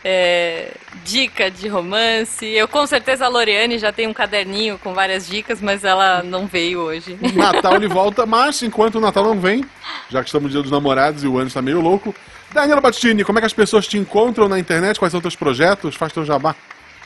[0.05, 0.73] é,
[1.05, 2.47] dica de romance.
[2.47, 6.47] Eu com certeza a Loriane já tem um caderninho com várias dicas, mas ela não
[6.47, 7.19] veio hoje.
[7.35, 9.65] Natal ele volta, mas enquanto o Natal não vem,
[10.11, 12.15] já que estamos no dia dos namorados e o ano está meio louco,
[12.53, 14.99] Daniela Battini, como é que as pessoas te encontram na internet?
[14.99, 15.95] Quais são teus projetos?
[15.95, 16.55] Faz teu jabá.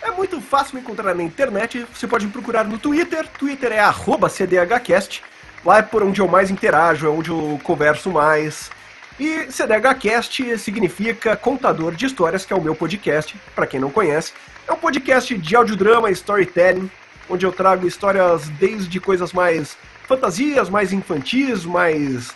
[0.02, 1.86] É muito fácil me encontrar na internet.
[1.92, 3.26] Você pode me procurar no Twitter.
[3.38, 3.80] Twitter é
[4.28, 5.22] CDHcast.
[5.64, 8.70] Lá é por onde eu mais interajo, é onde eu converso mais.
[9.18, 14.32] E CDHcast significa Contador de Histórias, que é o meu podcast, para quem não conhece.
[14.68, 16.90] É um podcast de audiodrama e storytelling,
[17.28, 19.76] onde eu trago histórias desde coisas mais
[20.06, 22.34] fantasias, mais infantis, mais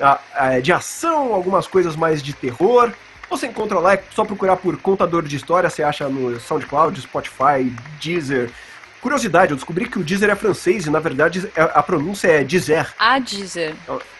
[0.00, 2.92] ah, ah, de ação, algumas coisas mais de terror.
[3.30, 7.72] Você encontra lá, é só procurar por Contador de História, você acha no SoundCloud, Spotify,
[8.00, 8.50] Deezer.
[9.00, 12.42] Curiosidade, eu descobri que o Deezer é francês e na verdade é- a pronúncia é
[12.42, 12.92] Deezer.
[12.98, 13.74] A Dizer.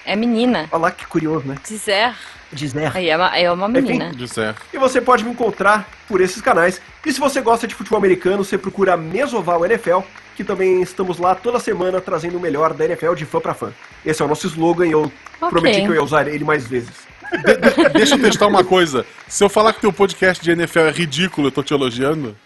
[0.05, 0.69] É menina.
[0.71, 1.57] Olha lá que curioso, né?
[1.67, 2.15] Dizer.
[2.53, 2.97] Deezer.
[2.97, 4.11] Aí é uma, é uma menina.
[4.15, 4.55] Disser.
[4.73, 6.81] E você pode me encontrar por esses canais.
[7.05, 10.01] E se você gosta de futebol americano, você procura Mesoval NFL,
[10.37, 13.73] que também estamos lá toda semana trazendo o melhor da NFL de fã pra fã.
[14.07, 15.03] Esse é o nosso slogan e eu
[15.41, 15.51] Ok.
[15.51, 17.08] prometi que eu ia usar ele mais vezes.
[17.33, 19.05] De- de- deixa eu testar uma coisa.
[19.27, 22.37] Se eu falar que teu podcast de NFL é ridículo, eu tô te elogiando?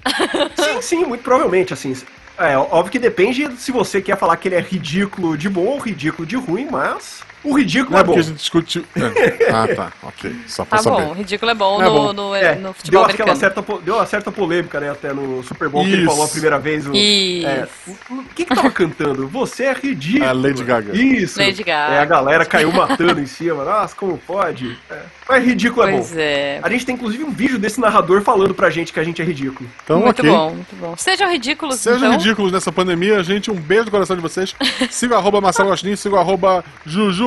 [0.57, 1.95] Sim, sim, muito provavelmente, assim.
[2.39, 5.79] É, óbvio que depende se você quer falar que ele é ridículo de bom ou
[5.79, 8.13] ridículo de ruim, mas o ridículo Não é é bom.
[8.13, 8.85] porque a gente discutiu.
[8.97, 9.53] É.
[9.53, 9.93] Ah, tá.
[10.03, 10.35] Ok.
[10.47, 11.03] Só pra Tá saber.
[11.05, 12.13] bom, o ridículo é bom É no, bom.
[12.13, 13.37] no, É, no deu futebol aquela americano.
[13.37, 16.11] certa, deu uma certa polêmica, né, até no Super Bowl que ele Isso.
[16.11, 16.87] falou a primeira vez.
[16.87, 17.47] O, Isso.
[17.47, 19.29] é, o, o que que tava cantando?
[19.29, 20.25] Você é ridículo.
[20.29, 20.97] A Lady Gaga.
[20.97, 21.39] Isso.
[21.39, 21.95] Lady Gaga.
[21.95, 23.65] É, a galera caiu matando em cima.
[23.65, 24.77] Nossa, como pode?
[24.91, 24.99] É.
[25.29, 25.99] Mas ridículo é bom.
[25.99, 26.61] Pois é.
[26.63, 29.25] A gente tem inclusive um vídeo desse narrador falando pra gente que a gente é
[29.25, 29.69] ridículo.
[29.85, 30.31] Então, muito ok.
[30.31, 30.95] bom, muito bom.
[30.97, 32.13] Sejam ridículos, Sejam então.
[32.13, 33.51] ridículos nessa pandemia, gente.
[33.51, 34.55] Um beijo no coração de vocês.
[34.91, 36.19] Siga o arroba Marcelo Agostinho, siga o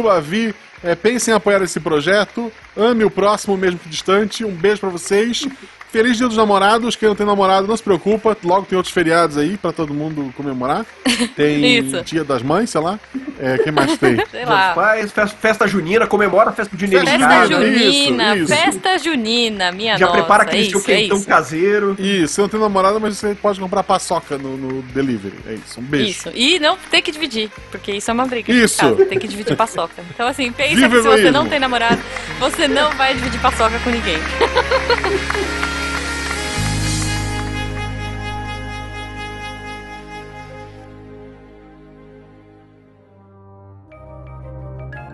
[0.06, 0.54] Jujubavi.
[0.84, 2.52] É, pensem em apoiar esse projeto.
[2.78, 4.46] Ame o próximo, mesmo que distante.
[4.46, 5.48] Um beijo pra vocês.
[5.96, 6.98] Feliz Dia dos Namorados.
[6.98, 8.36] Quem não tem namorado, não se preocupa.
[8.44, 10.86] Logo tem outros feriados aí pra todo mundo comemorar.
[11.38, 12.02] Tem Isso.
[12.04, 13.00] Dia das Mães, sei lá.
[13.40, 14.16] É, quem mais tem?
[14.30, 14.66] Sei Dia lá.
[14.68, 17.54] dos Pais, festa, festa junina, comemora a festa junina Festa casa.
[17.54, 18.56] junina, Isso, isso.
[18.56, 20.18] festa junina, minha Já nossa.
[20.18, 21.28] prepara é aquele seu isso, é quentão isso.
[21.28, 21.96] caseiro.
[21.98, 25.36] E você não tem namorado, mas você pode comprar paçoca no, no delivery.
[25.48, 25.80] É isso.
[25.80, 26.10] Um beijo.
[26.10, 26.32] Isso.
[26.34, 28.52] E não tem que dividir, porque isso é uma briga.
[28.52, 28.76] Isso.
[28.86, 29.94] De casa, tem que dividir paçoca.
[30.14, 32.02] Então, assim, pensa Viva que se você não tem namorado,
[32.40, 34.18] você não vai dividir paçoca com ninguém.